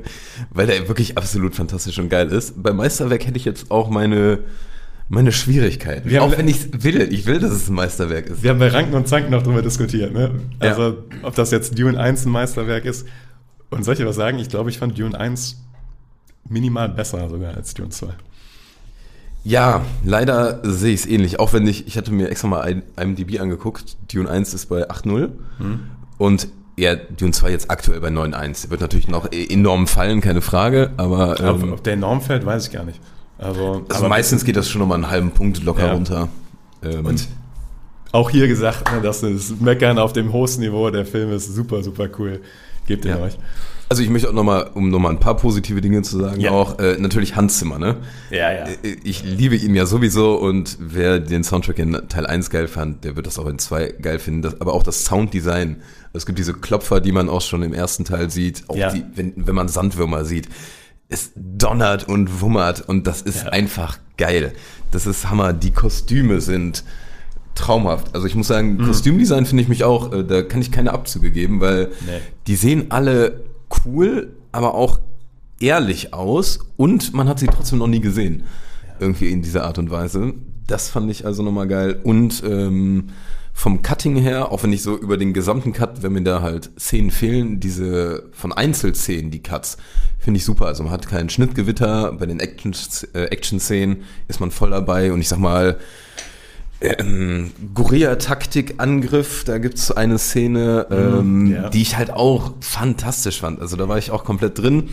weil 0.50 0.68
der 0.68 0.88
wirklich 0.88 1.18
absolut 1.18 1.56
fantastisch 1.56 2.00
und 2.00 2.08
geil 2.08 2.30
ist. 2.30 2.64
Beim 2.64 2.78
Meisterwerk 2.78 3.28
hätte 3.28 3.36
ich 3.36 3.44
jetzt 3.44 3.70
auch 3.70 3.90
meine, 3.90 4.40
meine 5.14 5.32
Schwierigkeiten. 5.32 6.10
Wir 6.10 6.22
haben- 6.22 6.32
auch 6.34 6.38
wenn 6.38 6.48
ich 6.48 6.84
will, 6.84 7.02
ich 7.14 7.26
will, 7.26 7.40
dass 7.40 7.52
es 7.52 7.70
ein 7.70 7.76
Meisterwerk 7.76 8.28
ist. 8.28 8.44
Wir 8.44 8.50
haben 8.52 8.60
bei 8.60 8.68
Ranken 8.70 8.94
und 8.96 9.08
Zanken 9.08 9.32
noch 9.32 9.44
drüber 9.44 9.62
diskutiert, 9.62 10.14
ne? 10.14 10.32
Also, 10.60 10.98
ob 11.22 11.36
das 11.36 11.52
jetzt 11.52 11.78
Dune 11.78 12.00
1 12.00 12.26
ein 12.26 12.32
Meisterwerk 12.32 12.86
ist. 12.86 13.06
Und 13.70 13.84
soll 13.86 13.96
ich 13.96 14.06
was 14.06 14.16
sagen? 14.16 14.40
Ich 14.40 14.50
glaube, 14.50 14.70
ich 14.70 14.78
fand 14.80 14.98
Dune 14.98 15.18
1 15.20 15.62
minimal 16.50 16.90
besser 16.90 17.30
sogar 17.30 17.56
als 17.56 17.74
Dune 17.74 17.90
2. 17.90 18.08
Ja, 19.46 19.82
leider 20.06 20.62
sehe 20.64 20.94
ich 20.94 21.02
es 21.02 21.06
ähnlich. 21.06 21.40
Auch 21.40 21.54
wenn 21.54 21.68
ich, 21.68 21.86
ich 21.88 21.98
hatte 21.98 22.12
mir 22.12 22.30
extra 22.30 22.48
mal 22.48 22.82
IMDb 23.00 23.40
angeguckt. 23.40 23.98
Dune 24.14 24.30
1 24.30 24.54
ist 24.54 24.68
bei 24.68 24.90
8.0 24.90 25.30
und 26.18 26.48
ja, 26.78 26.96
Dune 26.96 27.32
2 27.34 27.52
jetzt 27.52 27.70
aktuell 27.70 28.00
bei 28.00 28.08
9.1. 28.10 28.64
Der 28.64 28.72
wird 28.72 28.82
natürlich 28.82 29.08
noch 29.08 29.32
e- 29.32 29.46
enorm 29.54 29.86
fallen, 29.88 30.22
keine 30.22 30.42
Frage, 30.42 30.92
aber 30.98 31.34
Ob, 31.34 31.62
ähm, 31.64 31.74
ob 31.74 31.84
der 31.84 31.94
enorm 31.94 32.22
fällt, 32.22 32.46
weiß 32.46 32.68
ich 32.68 32.72
gar 32.74 32.84
nicht. 32.84 33.00
Also, 33.38 33.84
also 33.90 34.00
aber 34.00 34.10
meistens 34.10 34.46
geht 34.46 34.56
das 34.56 34.70
schon 34.70 34.80
nochmal 34.80 34.98
einen 34.98 35.10
halben 35.10 35.32
Punkt 35.32 35.64
locker 35.64 35.88
Ja. 35.88 35.94
runter. 35.94 36.30
Ähm, 36.84 37.06
Und 37.06 37.28
auch 38.12 38.30
hier 38.30 38.48
gesagt, 38.48 38.92
ne, 38.94 39.02
das 39.02 39.24
Meckern 39.60 39.98
auf 39.98 40.14
dem 40.14 40.32
hohen 40.32 40.60
Niveau, 40.60 40.90
der 40.90 41.06
Film 41.06 41.32
ist 41.32 41.54
super, 41.54 41.82
super 41.84 42.08
cool. 42.20 42.42
Gebt 42.86 43.06
ihn 43.06 43.12
Ja. 43.12 43.20
euch. 43.22 43.38
also 43.90 44.02
ich 44.04 44.10
möchte 44.10 44.28
auch 44.30 44.34
nochmal, 44.34 44.72
um 44.74 44.90
nochmal 44.90 45.12
ein 45.12 45.20
paar 45.20 45.38
positive 45.38 45.80
Dinge 45.82 46.02
zu 46.02 46.20
sagen, 46.20 46.40
Ja. 46.42 46.52
auch 46.52 46.80
äh, 46.80 46.98
natürlich 47.00 47.36
Hans 47.36 47.60
Zimmer, 47.60 47.78
ne? 47.80 47.98
Ja, 48.32 48.52
ja. 48.52 48.66
Äh, 48.66 48.98
Ich 49.04 49.24
liebe 49.24 49.56
ihn 49.56 49.76
ja 49.76 49.86
sowieso 49.86 50.36
und 50.36 50.78
wer 50.80 51.20
den 51.20 51.44
Soundtrack 51.44 51.80
in 51.80 51.94
Teil 52.10 52.26
1 52.26 52.50
geil 52.50 52.68
fand, 52.68 53.04
der 53.04 53.16
wird 53.16 53.26
das 53.28 53.38
auch 53.40 53.48
in 53.48 53.60
2 53.60 53.94
geil 54.02 54.20
finden. 54.20 54.42
Das, 54.42 54.60
aber 54.62 54.74
auch 54.74 54.84
das 54.84 55.06
Sounddesign. 55.06 55.78
Es 56.12 56.26
gibt 56.26 56.38
diese 56.40 56.54
Klopfer, 56.54 57.02
die 57.02 57.12
man 57.12 57.30
auch 57.30 57.42
schon 57.42 57.62
im 57.64 57.74
ersten 57.74 58.04
Teil 58.06 58.30
sieht, 58.30 58.64
auch 58.68 58.76
Ja. 58.76 58.92
die, 58.92 59.04
wenn, 59.16 59.34
wenn 59.36 59.56
man 59.56 59.68
Sandwürmer 59.68 60.26
sieht. 60.26 60.48
Es 61.14 61.32
donnert 61.36 62.08
und 62.08 62.42
wummert 62.42 62.82
und 62.90 63.06
das 63.08 63.22
ist 63.22 63.44
Ja. 63.44 63.50
einfach 63.52 64.00
geil. 64.18 64.54
Das 64.92 65.06
ist 65.06 65.30
Hammer. 65.30 65.54
Die 65.54 65.72
Kostüme 65.72 66.42
sind 66.42 66.84
traumhaft. 67.56 68.16
Also 68.16 68.26
ich 68.26 68.36
muss 68.36 68.48
sagen, 68.48 68.78
Mhm. 68.78 68.86
Kostümdesign 68.88 69.46
finde 69.46 69.62
ich 69.64 69.70
mich 69.70 69.84
auch, 69.84 70.12
äh, 70.12 70.24
da 70.24 70.42
kann 70.42 70.62
ich 70.62 70.72
keine 70.72 70.92
Abzüge 70.92 71.30
geben, 71.32 71.62
weil 71.62 71.90
Nee. 72.06 72.20
die 72.48 72.56
sehen 72.56 72.88
alle 72.90 73.42
cool, 73.86 74.34
aber 74.52 74.74
auch 74.74 75.00
ehrlich 75.60 76.14
aus 76.14 76.60
und 76.78 77.14
man 77.14 77.30
hat 77.30 77.38
sie 77.40 77.48
trotzdem 77.48 77.78
noch 77.80 77.88
nie 77.88 78.00
gesehen. 78.02 78.44
Irgendwie 79.00 79.30
in 79.30 79.42
dieser 79.44 79.66
Art 79.66 79.78
und 79.78 79.92
Weise. 79.92 80.34
Das 80.68 80.90
fand 80.90 81.12
ich 81.12 81.26
also 81.26 81.44
nochmal 81.44 81.68
geil. 81.68 82.00
Und 82.04 82.42
ähm, 82.46 83.10
vom 83.56 83.82
Cutting 83.84 84.16
her, 84.18 84.52
auch 84.52 84.64
wenn 84.64 84.74
ich 84.74 84.82
so 84.82 84.98
über 84.98 85.16
den 85.18 85.32
gesamten 85.32 85.74
Cut, 85.74 86.02
wenn 86.04 86.14
mir 86.14 86.24
da 86.24 86.42
halt 86.42 86.72
Szenen 86.80 87.12
fehlen, 87.12 87.60
diese 87.60 88.30
von 88.32 88.52
Einzelszenen, 88.52 89.30
die 89.32 89.44
Cuts, 89.44 89.78
finde 90.20 90.40
ich 90.40 90.44
super. 90.46 90.66
Also 90.66 90.84
man 90.84 90.92
hat 90.92 91.08
keinen 91.08 91.30
Schnittgewitter, 91.30 92.14
bei 92.14 92.26
den 92.26 92.40
Action- 92.40 92.74
äh, 93.14 93.26
Action-Szenen 93.26 94.04
ist 94.28 94.40
man 94.40 94.50
voll 94.52 94.72
dabei 94.72 95.14
und 95.14 95.22
ich 95.22 95.28
sag 95.30 95.38
mal, 95.40 95.78
ähm, 96.82 97.52
Guerilla-Taktik-Angriff, 98.34 99.44
da 99.46 99.58
gibt's 99.58 99.92
eine 99.92 100.18
Szene, 100.18 100.88
ähm, 100.92 101.44
Mhm, 101.44 101.52
ja. 101.54 101.70
die 101.70 101.82
ich 101.82 101.96
halt 101.98 102.12
auch 102.12 102.54
fantastisch 102.62 103.40
fand. 103.40 103.60
Also 103.62 103.78
da 103.78 103.88
war 103.88 103.98
ich 103.98 104.12
auch 104.12 104.24
komplett 104.26 104.58
drin 104.60 104.90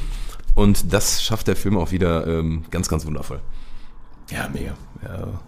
und 0.54 0.92
das 0.92 1.22
schafft 1.22 1.48
der 1.48 1.56
Film 1.56 1.76
auch 1.78 1.90
wieder 1.92 2.26
ähm, 2.26 2.64
ganz, 2.70 2.88
ganz 2.88 3.06
wundervoll. 3.06 3.40
Ja, 4.30 4.48
mega. 4.52 4.74
Ja. 5.02 5.40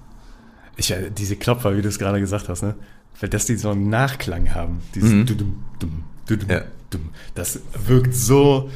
Ich, 0.77 0.91
äh, 0.91 1.11
diese 1.11 1.37
Klopfer, 1.37 1.77
wie 1.77 1.83
du 1.83 1.89
es 1.89 1.99
gerade 1.99 2.19
gesagt 2.19 2.49
hast, 2.49 2.63
ne? 2.63 2.75
Weil 3.21 3.29
dass 3.29 3.47
die 3.47 3.57
so 3.57 3.71
einen 3.71 3.89
Nachklang 3.89 4.55
haben. 4.55 4.81
Dieses 4.95 5.11
Mhm. 5.13 5.27
dudum, 5.27 5.65
dum, 5.79 6.05
dudum, 6.27 6.49
Ja. 6.51 6.63
dum. 6.91 7.11
Das 7.35 7.61
wirkt 7.87 8.15
so, 8.15 8.71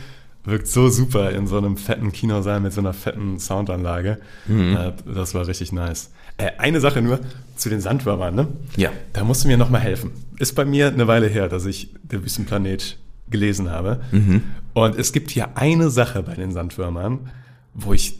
wirkt 0.44 0.68
so 0.68 0.88
super 0.88 1.30
in 1.32 1.46
so 1.46 1.58
einem 1.58 1.76
fetten 1.76 2.12
Kinosaal 2.12 2.60
mit 2.60 2.72
so 2.72 2.80
einer 2.80 2.92
fetten 2.92 3.38
Soundanlage. 3.40 4.18
Mhm. 4.46 4.76
Äh, 4.76 4.92
Das 5.12 5.34
war 5.34 5.46
richtig 5.46 5.72
nice. 5.72 6.10
Äh, 6.38 6.50
eine 6.58 6.80
Sache 6.80 7.00
nur 7.02 7.20
zu 7.56 7.68
den 7.70 7.80
Sandwürmern, 7.80 8.34
ne? 8.34 8.46
Ja. 8.76 8.90
Da 9.14 9.24
musst 9.24 9.42
du 9.44 9.48
mir 9.48 9.56
nochmal 9.56 9.80
helfen. 9.80 10.10
Ist 10.38 10.54
bei 10.54 10.64
mir 10.64 10.88
eine 10.88 11.08
Weile 11.08 11.26
her, 11.28 11.48
dass 11.48 11.64
ich 11.64 11.94
der 12.02 12.22
Wüstenplanet 12.22 12.98
gelesen 13.30 13.70
habe. 13.70 14.00
Mhm. 14.12 14.42
Und 14.74 14.96
es 14.98 15.12
gibt 15.12 15.30
hier 15.30 15.56
eine 15.56 15.88
Sache 15.90 16.22
bei 16.22 16.34
den 16.34 16.52
Sandwürmern, 16.52 17.30
wo 17.74 17.92
ich 17.94 18.18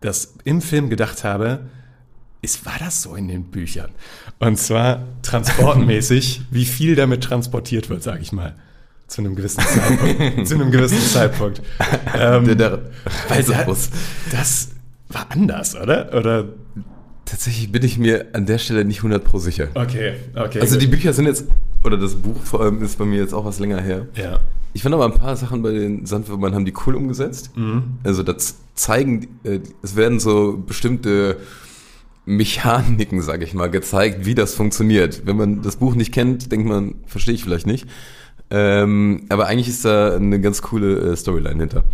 das 0.00 0.34
im 0.44 0.60
Film 0.60 0.90
gedacht 0.90 1.24
habe, 1.24 1.60
ist, 2.44 2.64
war 2.66 2.76
das 2.78 3.02
so 3.02 3.14
in 3.16 3.28
den 3.28 3.44
Büchern? 3.44 3.90
Und 4.38 4.58
zwar 4.58 5.02
transportmäßig, 5.22 6.42
wie 6.50 6.64
viel 6.64 6.94
damit 6.96 7.24
transportiert 7.24 7.88
wird, 7.90 8.02
sage 8.02 8.20
ich 8.22 8.32
mal. 8.32 8.54
Zu 9.06 9.20
einem 9.20 9.34
gewissen 9.36 9.60
Zeitpunkt. 9.62 10.46
zu 10.48 10.54
einem 10.54 10.70
gewissen 10.70 11.00
Zeitpunkt. 11.00 11.62
Ähm, 12.18 12.44
Der, 12.46 12.54
der 12.54 12.78
Reisebus. 13.28 13.90
das 14.30 14.70
war 15.08 15.26
anders, 15.30 15.74
oder? 15.76 16.14
Oder 16.14 16.46
Tatsächlich 17.26 17.72
bin 17.72 17.82
ich 17.82 17.96
mir 17.98 18.26
an 18.34 18.44
der 18.44 18.58
Stelle 18.58 18.84
nicht 18.84 18.98
100 18.98 19.24
pro 19.24 19.38
sicher. 19.38 19.68
okay, 19.74 20.12
okay. 20.34 20.60
Also 20.60 20.74
gut. 20.74 20.82
die 20.82 20.86
Bücher 20.88 21.12
sind 21.14 21.24
jetzt, 21.26 21.46
oder 21.82 21.96
das 21.96 22.14
Buch 22.16 22.36
vor 22.44 22.60
allem 22.60 22.82
ist 22.82 22.98
bei 22.98 23.06
mir 23.06 23.18
jetzt 23.20 23.32
auch 23.32 23.44
was 23.46 23.58
länger 23.58 23.80
her. 23.80 24.06
ja. 24.14 24.40
Ich 24.76 24.82
fand 24.82 24.92
aber 24.92 25.04
ein 25.04 25.14
paar 25.14 25.36
Sachen 25.36 25.62
bei 25.62 25.70
den 25.70 26.04
Sandwürmern 26.04 26.52
haben 26.52 26.64
die 26.64 26.74
cool 26.84 26.96
umgesetzt. 26.96 27.52
Also 28.02 28.24
das 28.24 28.56
zeigen, 28.74 29.28
äh, 29.44 29.60
es 29.82 29.94
werden 29.94 30.18
so 30.18 30.56
bestimmte 30.66 31.36
Mechaniken, 32.26 33.20
sage 33.22 33.44
ich 33.44 33.54
mal, 33.54 33.70
gezeigt, 33.70 34.24
wie 34.24 34.34
das 34.34 34.54
funktioniert. 34.54 35.22
Wenn 35.26 35.36
man 35.36 35.62
das 35.62 35.76
Buch 35.76 35.94
nicht 35.94 36.12
kennt, 36.12 36.50
denkt 36.52 36.66
man, 36.66 36.94
verstehe 37.06 37.34
ich 37.34 37.44
vielleicht 37.44 37.66
nicht. 37.66 37.86
Ähm, 38.50 39.22
aber 39.28 39.46
eigentlich 39.46 39.68
ist 39.68 39.84
da 39.84 40.14
eine 40.16 40.40
ganz 40.40 40.62
coole 40.62 41.12
äh, 41.12 41.16
Storyline 41.16 41.58
hinter. 41.60 41.84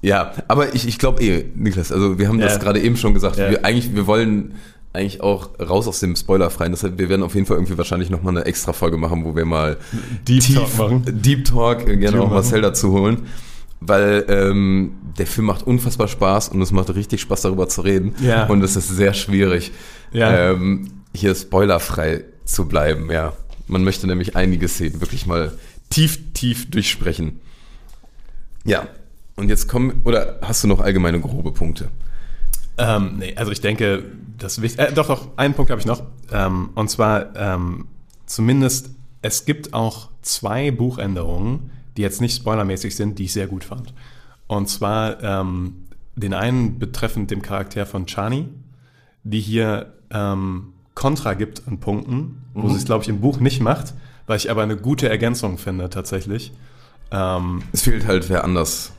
Ja, 0.00 0.32
aber 0.48 0.74
ich, 0.74 0.86
ich 0.88 0.98
glaube 0.98 1.22
eh, 1.22 1.44
Niklas, 1.54 1.92
also 1.92 2.18
wir 2.18 2.28
haben 2.28 2.40
das 2.40 2.54
Ja. 2.54 2.58
gerade 2.58 2.80
eben 2.80 2.96
schon 2.96 3.14
gesagt, 3.14 3.36
Ja. 3.36 3.50
wir 3.50 3.64
eigentlich, 3.64 3.94
wir 3.94 4.06
wollen 4.06 4.54
eigentlich 4.94 5.20
auch 5.22 5.50
raus 5.60 5.86
aus 5.88 6.00
dem 6.00 6.16
Spoilerfreien. 6.16 6.72
Deshalb, 6.72 6.98
wir 6.98 7.08
werden 7.08 7.22
auf 7.22 7.34
jeden 7.34 7.46
Fall 7.46 7.56
irgendwie 7.56 7.78
wahrscheinlich 7.78 8.10
nochmal 8.10 8.36
eine 8.36 8.44
extra 8.46 8.72
Folge 8.72 8.96
machen, 8.98 9.24
wo 9.24 9.34
wir 9.36 9.44
mal 9.46 9.78
Deep 10.28 10.54
Talk 10.54 10.76
machen. 10.76 11.02
Deep 11.06 11.44
Talk, 11.46 11.82
äh, 11.88 11.96
gerne 11.96 12.00
Deep 12.00 12.14
auch 12.20 12.24
machen. 12.24 12.34
Marcel 12.34 12.60
dazu 12.62 12.92
holen. 12.92 13.22
Weil 13.84 14.24
ähm, 14.28 14.92
der 15.18 15.26
Film 15.26 15.46
macht 15.46 15.66
unfassbar 15.66 16.06
Spaß 16.08 16.50
und 16.50 16.62
es 16.62 16.70
macht 16.72 16.94
richtig 16.94 17.20
Spaß 17.20 17.42
darüber 17.42 17.68
zu 17.68 17.80
reden. 17.80 18.14
Ja. 18.20 18.46
Und 18.46 18.62
es 18.62 18.76
ist 18.76 18.88
sehr 18.88 19.12
schwierig, 19.14 19.72
Ja. 20.12 20.50
ähm, 20.52 20.88
hier 21.14 21.34
spoilerfrei 21.34 22.24
zu 22.44 22.66
bleiben. 22.66 23.10
Ja, 23.10 23.32
man 23.66 23.82
möchte 23.84 24.06
nämlich 24.06 24.36
einige 24.36 24.68
Szenen 24.68 25.00
wirklich 25.00 25.26
mal 25.26 25.52
tief, 25.90 26.32
tief 26.32 26.70
durchsprechen. 26.70 27.40
Ja, 28.64 28.86
und 29.36 29.48
jetzt 29.48 29.68
kommen, 29.68 30.02
oder 30.04 30.38
hast 30.42 30.62
du 30.62 30.68
noch 30.68 30.80
allgemeine 30.80 31.20
grobe 31.20 31.52
Punkte? 31.52 31.88
Ähm, 32.78 33.16
nee, 33.18 33.34
also 33.36 33.50
ich 33.52 33.60
denke, 33.60 34.04
das 34.38 34.58
äh, 34.58 34.92
doch, 34.92 35.06
doch, 35.08 35.28
einen 35.36 35.54
Punkt 35.54 35.70
habe 35.70 35.80
ich 35.80 35.86
noch. 35.86 36.02
Ähm, 36.32 36.70
und 36.74 36.88
zwar 36.88 37.34
ähm, 37.36 37.86
zumindest, 38.26 38.90
es 39.20 39.44
gibt 39.44 39.74
auch 39.74 40.10
zwei 40.22 40.70
Buchänderungen, 40.70 41.70
die 41.96 42.02
jetzt 42.02 42.20
nicht 42.20 42.36
spoilermäßig 42.36 42.96
sind, 42.96 43.18
die 43.18 43.24
ich 43.24 43.32
sehr 43.32 43.46
gut 43.46 43.64
fand. 43.64 43.92
Und 44.46 44.68
zwar 44.68 45.22
ähm, 45.22 45.86
den 46.16 46.34
einen 46.34 46.78
betreffend 46.78 47.30
dem 47.30 47.42
Charakter 47.42 47.86
von 47.86 48.06
Chani, 48.06 48.48
die 49.24 49.40
hier 49.40 49.92
ähm, 50.10 50.72
Kontra 50.94 51.34
gibt 51.34 51.66
an 51.66 51.80
Punkten, 51.80 52.42
wo 52.54 52.68
sie 52.68 52.76
es, 52.76 52.84
glaube 52.84 53.02
ich, 53.02 53.08
im 53.08 53.20
Buch 53.20 53.40
nicht 53.40 53.60
macht, 53.60 53.94
weil 54.26 54.36
ich 54.36 54.50
aber 54.50 54.62
eine 54.62 54.76
gute 54.76 55.08
Ergänzung 55.08 55.56
finde 55.58 55.88
tatsächlich. 55.88 56.52
Ähm, 57.10 57.62
Es 57.72 57.82
fehlt 57.82 58.06
halt 58.06 58.28
wer 58.28 58.44
anders 58.44 58.92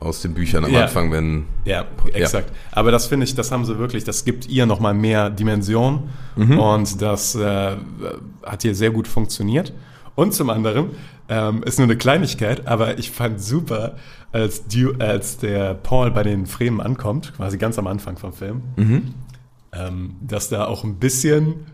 aus 0.00 0.22
den 0.22 0.32
Büchern 0.32 0.64
am 0.64 0.72
Ja. 0.72 0.82
Anfang, 0.84 1.10
wenn 1.10 1.44
Ja, 1.64 1.84
exakt. 2.12 2.52
Aber 2.70 2.90
das 2.92 3.06
finde 3.08 3.24
ich, 3.24 3.34
das 3.34 3.50
haben 3.50 3.64
sie 3.64 3.78
wirklich, 3.78 4.04
das 4.04 4.24
gibt 4.24 4.48
ihr 4.48 4.64
nochmal 4.64 4.94
mehr 4.94 5.28
Dimension 5.28 6.08
und 6.36 7.02
das 7.02 7.34
äh, 7.34 7.76
hat 8.44 8.62
hier 8.62 8.74
sehr 8.74 8.90
gut 8.90 9.08
funktioniert. 9.08 9.72
Und 10.18 10.34
zum 10.34 10.50
anderen 10.50 10.90
ähm, 11.28 11.62
ist 11.62 11.78
nur 11.78 11.86
eine 11.86 11.96
Kleinigkeit, 11.96 12.66
aber 12.66 12.98
ich 12.98 13.12
fand 13.12 13.40
super, 13.40 13.94
als, 14.32 14.66
du, 14.66 14.94
als 14.98 15.38
der 15.38 15.74
Paul 15.74 16.10
bei 16.10 16.24
den 16.24 16.46
Fremen 16.46 16.80
ankommt, 16.80 17.34
quasi 17.36 17.56
ganz 17.56 17.78
am 17.78 17.86
Anfang 17.86 18.16
vom 18.16 18.32
Film, 18.32 18.62
ähm, 19.72 20.16
dass 20.20 20.48
da 20.48 20.64
auch 20.64 20.82
ein 20.82 20.96
bisschen 20.96 21.66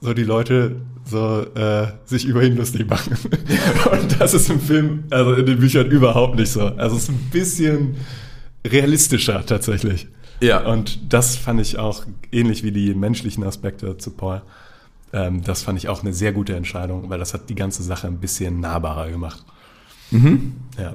so 0.00 0.12
die 0.12 0.24
Leute 0.24 0.82
so 1.04 1.42
äh, 1.54 1.86
sich 2.04 2.24
über 2.24 2.42
ihn 2.42 2.56
lustig 2.56 2.90
machen. 2.90 3.16
Und 3.92 4.20
das 4.20 4.34
ist 4.34 4.50
im 4.50 4.58
Film, 4.58 5.04
also 5.10 5.32
in 5.34 5.46
den 5.46 5.60
Büchern 5.60 5.86
überhaupt 5.86 6.34
nicht 6.34 6.50
so. 6.50 6.62
Also 6.62 6.96
es 6.96 7.04
ist 7.04 7.10
ein 7.10 7.30
bisschen 7.30 7.94
realistischer 8.66 9.46
tatsächlich. 9.46 10.08
Ja. 10.40 10.66
Und 10.66 11.12
das 11.12 11.36
fand 11.36 11.60
ich 11.60 11.78
auch 11.78 12.04
ähnlich 12.32 12.64
wie 12.64 12.72
die 12.72 12.92
menschlichen 12.92 13.44
Aspekte 13.44 13.96
zu 13.98 14.10
Paul. 14.10 14.42
Ähm, 15.14 15.44
das 15.44 15.62
fand 15.62 15.78
ich 15.78 15.88
auch 15.88 16.02
eine 16.02 16.12
sehr 16.12 16.32
gute 16.32 16.56
Entscheidung, 16.56 17.08
weil 17.08 17.20
das 17.20 17.32
hat 17.32 17.48
die 17.48 17.54
ganze 17.54 17.84
Sache 17.84 18.08
ein 18.08 18.18
bisschen 18.18 18.58
nahbarer 18.58 19.10
gemacht. 19.10 19.44
Ja. 20.76 20.94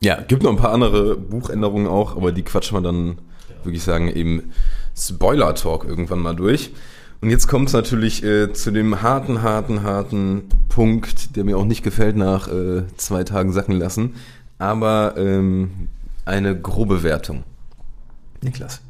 Ja, 0.00 0.20
gibt 0.20 0.42
noch 0.42 0.50
ein 0.50 0.56
paar 0.56 0.72
andere 0.72 1.16
Buchänderungen 1.16 1.86
auch, 1.86 2.16
aber 2.16 2.32
die 2.32 2.42
quatschen 2.42 2.76
wir 2.76 2.82
dann, 2.82 3.18
würde 3.62 3.76
ich 3.76 3.84
sagen, 3.84 4.08
im 4.08 4.50
Spoiler-Talk 4.96 5.84
irgendwann 5.84 6.18
mal 6.18 6.34
durch. 6.34 6.72
Und 7.20 7.30
jetzt 7.30 7.46
kommt 7.46 7.68
es 7.68 7.72
natürlich 7.72 8.24
äh, 8.24 8.52
zu 8.52 8.72
dem 8.72 9.02
harten, 9.02 9.42
harten, 9.42 9.84
harten 9.84 10.48
Punkt, 10.68 11.36
der 11.36 11.44
mir 11.44 11.56
auch 11.56 11.64
nicht 11.64 11.84
gefällt 11.84 12.16
nach 12.16 12.48
äh, 12.48 12.82
zwei 12.96 13.22
Tagen 13.22 13.52
sacken 13.52 13.78
lassen, 13.78 14.14
aber 14.58 15.14
ähm, 15.16 15.88
eine 16.24 16.58
grobe 16.58 17.04
Wertung. 17.04 17.44
Niklas. 18.40 18.80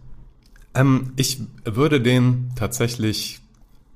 Ähm, 0.74 1.12
ich 1.16 1.42
würde 1.66 2.00
den 2.00 2.52
tatsächlich 2.56 3.41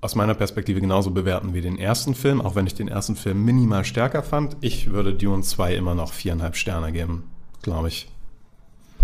aus 0.00 0.14
meiner 0.14 0.35
Perspektive 0.35 0.80
genauso 0.80 1.11
bewerten 1.11 1.54
wie 1.54 1.61
den 1.61 1.78
ersten 1.78 2.14
Film, 2.14 2.40
auch 2.40 2.54
wenn 2.54 2.66
ich 2.66 2.74
den 2.74 2.88
ersten 2.88 3.16
Film 3.16 3.44
minimal 3.44 3.85
stärker 3.85 4.22
fand. 4.22 4.56
Ich 4.61 4.90
würde 4.90 5.14
Dune 5.14 5.42
2 5.42 5.74
immer 5.74 5.94
noch 5.94 6.12
viereinhalb 6.12 6.56
Sterne 6.56 6.92
geben, 6.92 7.24
glaube 7.62 7.88
ich. 7.88 8.09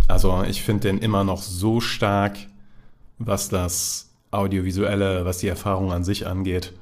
Also 0.09 0.43
ich 0.43 0.63
finde 0.63 0.89
den 0.89 0.99
immer 0.99 1.25
noch 1.25 1.43
so 1.43 1.81
stark, 1.81 2.37
was 3.19 3.49
das 3.49 4.11
Audiovisuelle, 4.31 5.25
was 5.25 5.39
die 5.39 5.49
Erfahrung 5.49 5.93
an 5.93 6.05
sich 6.05 6.27
angeht. 6.27 6.73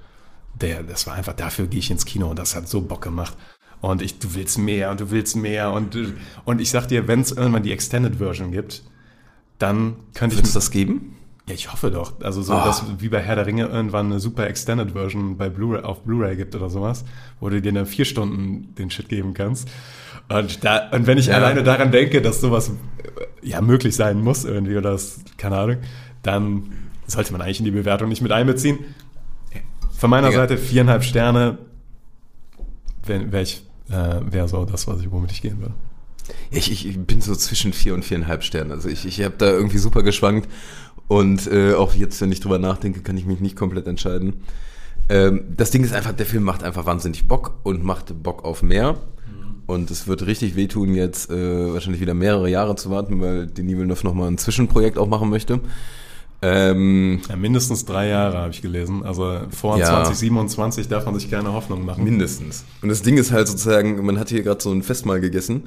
Der, 0.61 0.83
das 0.83 1.07
war 1.07 1.15
einfach, 1.15 1.35
dafür 1.35 1.67
gehe 1.67 1.81
ich 1.81 1.91
ins 1.91 2.05
Kino 2.05 2.29
und 2.29 2.39
das 2.39 2.57
hat 2.57 2.69
so 2.69 2.81
Bock 2.81 3.03
gemacht. 3.03 3.37
Und 3.81 4.03
ich, 4.03 4.19
du 4.19 4.35
willst 4.35 4.59
mehr 4.59 4.91
und 4.91 5.01
du 5.01 5.11
willst 5.11 5.37
mehr 5.37 5.73
und, 5.73 5.97
und 6.45 6.61
ich 6.61 6.71
sag 6.71 6.89
dir, 6.89 7.09
wenn 7.09 7.21
es 7.21 7.33
irgendwann 7.33 7.63
die 7.63 7.73
Extended 7.73 8.17
Version 8.17 8.51
gibt, 8.53 8.83
dann 9.59 9.97
könnte 10.15 10.35
ich 10.35 10.39
Wird 10.39 10.47
es 10.49 10.53
das 10.53 10.71
geben? 10.71 11.17
Ja, 11.51 11.55
ich 11.55 11.73
hoffe 11.73 11.91
doch. 11.91 12.13
Also 12.23 12.43
so, 12.43 12.53
Ah. 12.53 12.65
dass 12.65 12.85
wie 13.01 13.09
bei 13.09 13.21
Herr 13.21 13.35
der 13.35 13.47
Ringe 13.47 13.67
irgendwann 13.67 14.07
eine 14.07 14.21
super 14.21 14.47
Extended 14.47 14.93
Version 14.93 15.37
bei 15.37 15.49
Blu-ray 15.49 15.83
auf 15.83 16.03
Blu-ray 16.05 16.37
gibt 16.37 16.55
oder 16.55 16.71
sowas, 16.71 17.05
wo 17.41 17.49
du 17.49 17.61
dir 17.61 17.73
dann 17.73 17.87
vier 17.87 18.05
Stunden 18.05 18.75
den 18.77 18.91
Shit 18.91 19.09
geben 19.09 19.35
kannst. 19.35 19.69
Und 20.29 20.63
da, 20.65 20.89
und 20.93 21.07
wenn 21.09 21.19
ich 21.19 21.27
Ja. 21.27 21.37
alleine 21.37 21.63
daran 21.65 21.91
denke, 21.91 22.23
dass 22.23 22.41
sowas 22.41 22.71
ja 23.43 23.61
möglich 23.61 23.97
sein 23.97 24.21
muss 24.21 24.45
irgendwie 24.45 24.77
oder 24.77 24.93
das, 24.93 25.21
keine 25.39 25.57
Ahnung, 25.59 25.77
dann 26.23 26.73
sollte 27.09 27.33
man 27.33 27.41
eigentlich 27.43 27.59
in 27.59 27.65
die 27.65 27.71
Bewertung 27.73 28.09
nicht 28.11 28.23
mit 28.23 28.31
einbeziehen. 28.31 28.79
Von 29.97 30.09
meiner 30.11 30.29
Digga. 30.29 30.43
Seite 30.43 30.57
viereinhalb 30.59 31.03
Sterne 31.05 31.59
wäre 33.05 33.33
wär 33.33 33.41
äh, 33.43 34.21
wäre 34.33 34.49
so 34.49 34.65
das, 34.65 34.87
was 34.87 35.01
ich 35.01 35.11
womit 35.11 35.33
ich 35.33 35.43
gehen 35.43 35.59
würde. 35.61 35.75
Ich, 36.53 36.71
ich, 36.71 36.87
ich 36.87 36.97
bin 36.99 37.21
so 37.21 37.35
zwischen 37.35 37.73
vier 37.73 37.93
und 37.95 38.05
viereinhalb 38.05 38.45
Sternen. 38.45 38.71
Also 38.71 38.89
ich, 38.89 39.05
ich 39.05 39.21
habe 39.23 39.35
da 39.37 39.51
irgendwie 39.51 39.79
super 39.79 40.05
geschwankt. 40.05 40.49
Und 41.11 41.49
äh, 41.51 41.75
auch 41.75 41.93
jetzt, 41.97 42.21
wenn 42.21 42.31
ich 42.31 42.39
drüber 42.39 42.61
nachdenke, 42.61 43.01
kann 43.01 43.17
ich 43.17 43.27
mich 43.27 43.41
nicht 43.41 43.57
komplett 43.57 43.89
entscheiden. 43.89 44.45
Ähm, 45.09 45.43
das 45.57 45.73
Ding 45.73 45.83
ist 45.83 45.93
einfach, 45.93 46.13
der 46.13 46.25
Film 46.25 46.45
macht 46.45 46.63
einfach 46.63 46.87
wahnsinnig 46.87 47.27
Bock 47.27 47.55
und 47.65 47.83
macht 47.83 48.23
Bock 48.23 48.45
auf 48.45 48.63
mehr. 48.63 48.95
Und 49.67 49.91
es 49.91 50.07
wird 50.07 50.25
richtig 50.25 50.55
wehtun, 50.55 50.95
jetzt 50.95 51.29
äh, 51.29 51.73
wahrscheinlich 51.75 52.01
wieder 52.01 52.15
mehrere 52.15 52.49
Jahre 52.49 52.77
zu 52.77 52.91
warten, 52.91 53.21
weil 53.21 53.49
Denis 53.49 53.77
Villeneuve 53.77 54.07
nochmal 54.07 54.29
ein 54.31 54.39
Zwischenprojekt 54.39 54.99
auch 54.99 55.09
machen 55.09 55.31
möchte. 55.31 55.59
Ähm, 56.43 57.21
Ja, 57.29 57.35
mindestens 57.35 57.85
drei 57.85 58.07
Jahre 58.09 58.39
habe 58.39 58.51
ich 58.53 58.63
gelesen. 58.63 59.03
Also 59.05 59.41
vor 59.51 59.79
Ja. 59.79 59.87
2027 59.87 60.87
darf 60.87 61.07
man 61.07 61.15
sich 61.19 61.29
keine 61.29 61.53
Hoffnung 61.53 61.85
machen. 61.85 62.05
mindestens. 62.05 62.65
Und 62.83 62.89
das 62.89 63.03
Ding 63.03 63.19
ist 63.19 63.33
halt 63.33 63.49
sozusagen, 63.49 64.05
man 64.07 64.17
hat 64.19 64.29
hier 64.29 64.43
gerade 64.45 64.63
so 64.63 64.71
ein 64.73 64.83
Festmahl 64.85 65.21
gegessen, 65.21 65.65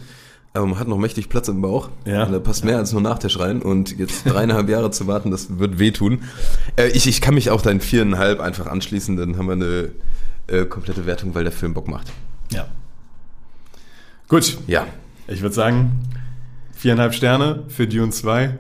aber 0.53 0.67
man 0.67 0.77
hat 0.79 0.87
noch 0.87 0.97
mächtig 0.99 1.29
Platz 1.29 1.47
im 1.47 1.61
Bauch. 1.61 1.89
Ja. 2.05 2.23
Und 2.25 2.31
da 2.31 2.39
passt 2.39 2.63
mehr 2.63 2.77
als 2.77 2.91
nur 2.93 3.01
Nachtisch 3.01 3.39
rein. 3.39 3.61
Und 3.61 3.97
jetzt 3.97 4.25
dreieinhalb 4.25 4.69
Jahre 4.69 4.91
zu 4.91 5.07
warten, 5.07 5.31
das 5.31 5.57
wird 5.59 5.79
wehtun. 5.79 6.19
Äh, 6.75 6.89
ich, 6.89 7.07
ich 7.07 7.21
kann 7.21 7.33
mich 7.33 7.49
auch 7.49 7.61
deinen 7.61 7.81
viereinhalb 7.81 8.39
einfach 8.39 8.67
anschließen, 8.67 9.17
dann 9.17 9.37
haben 9.37 9.47
wir 9.47 9.53
eine 9.53 9.91
äh, 10.47 10.65
komplette 10.65 11.05
Wertung, 11.05 11.33
weil 11.35 11.43
der 11.43 11.51
Film 11.53 11.73
Bock 11.73 11.87
macht. 11.87 12.11
Ja. 12.51 12.67
Gut, 14.27 14.57
Ja. 14.67 14.85
ich 15.27 15.41
würde 15.41 15.55
sagen, 15.55 15.91
viereinhalb 16.71 17.13
Sterne 17.13 17.63
für 17.67 17.87
Dune 17.87 18.11
2. 18.11 18.57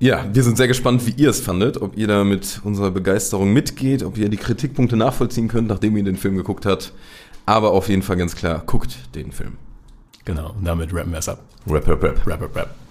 Ja, 0.00 0.24
wir 0.32 0.42
sind 0.42 0.56
sehr 0.56 0.66
gespannt, 0.66 1.06
wie 1.06 1.12
ihr 1.12 1.30
es 1.30 1.40
fandet, 1.40 1.80
ob 1.80 1.96
ihr 1.96 2.08
da 2.08 2.24
mit 2.24 2.60
unserer 2.64 2.90
Begeisterung 2.90 3.52
mitgeht, 3.52 4.02
ob 4.02 4.18
ihr 4.18 4.28
die 4.28 4.36
Kritikpunkte 4.36 4.96
nachvollziehen 4.96 5.46
könnt, 5.46 5.68
nachdem 5.68 5.96
ihr 5.96 6.02
den 6.02 6.16
Film 6.16 6.36
geguckt 6.36 6.66
habt. 6.66 6.92
Aber 7.46 7.70
auf 7.70 7.88
jeden 7.88 8.02
Fall 8.02 8.16
ganz 8.16 8.34
klar, 8.34 8.62
guckt 8.66 8.96
den 9.14 9.30
Film. 9.30 9.52
Genau, 10.24 10.50
und 10.50 10.64
damit 10.64 10.94
rappen 10.94 11.12
wir 11.12 11.18
es 11.18 11.28
ab. 11.28 11.40
Rap, 11.68 11.86
rap, 11.88 12.02
rap. 12.02 12.26
Rap, 12.26 12.42
rap, 12.42 12.56
rap. 12.56 12.81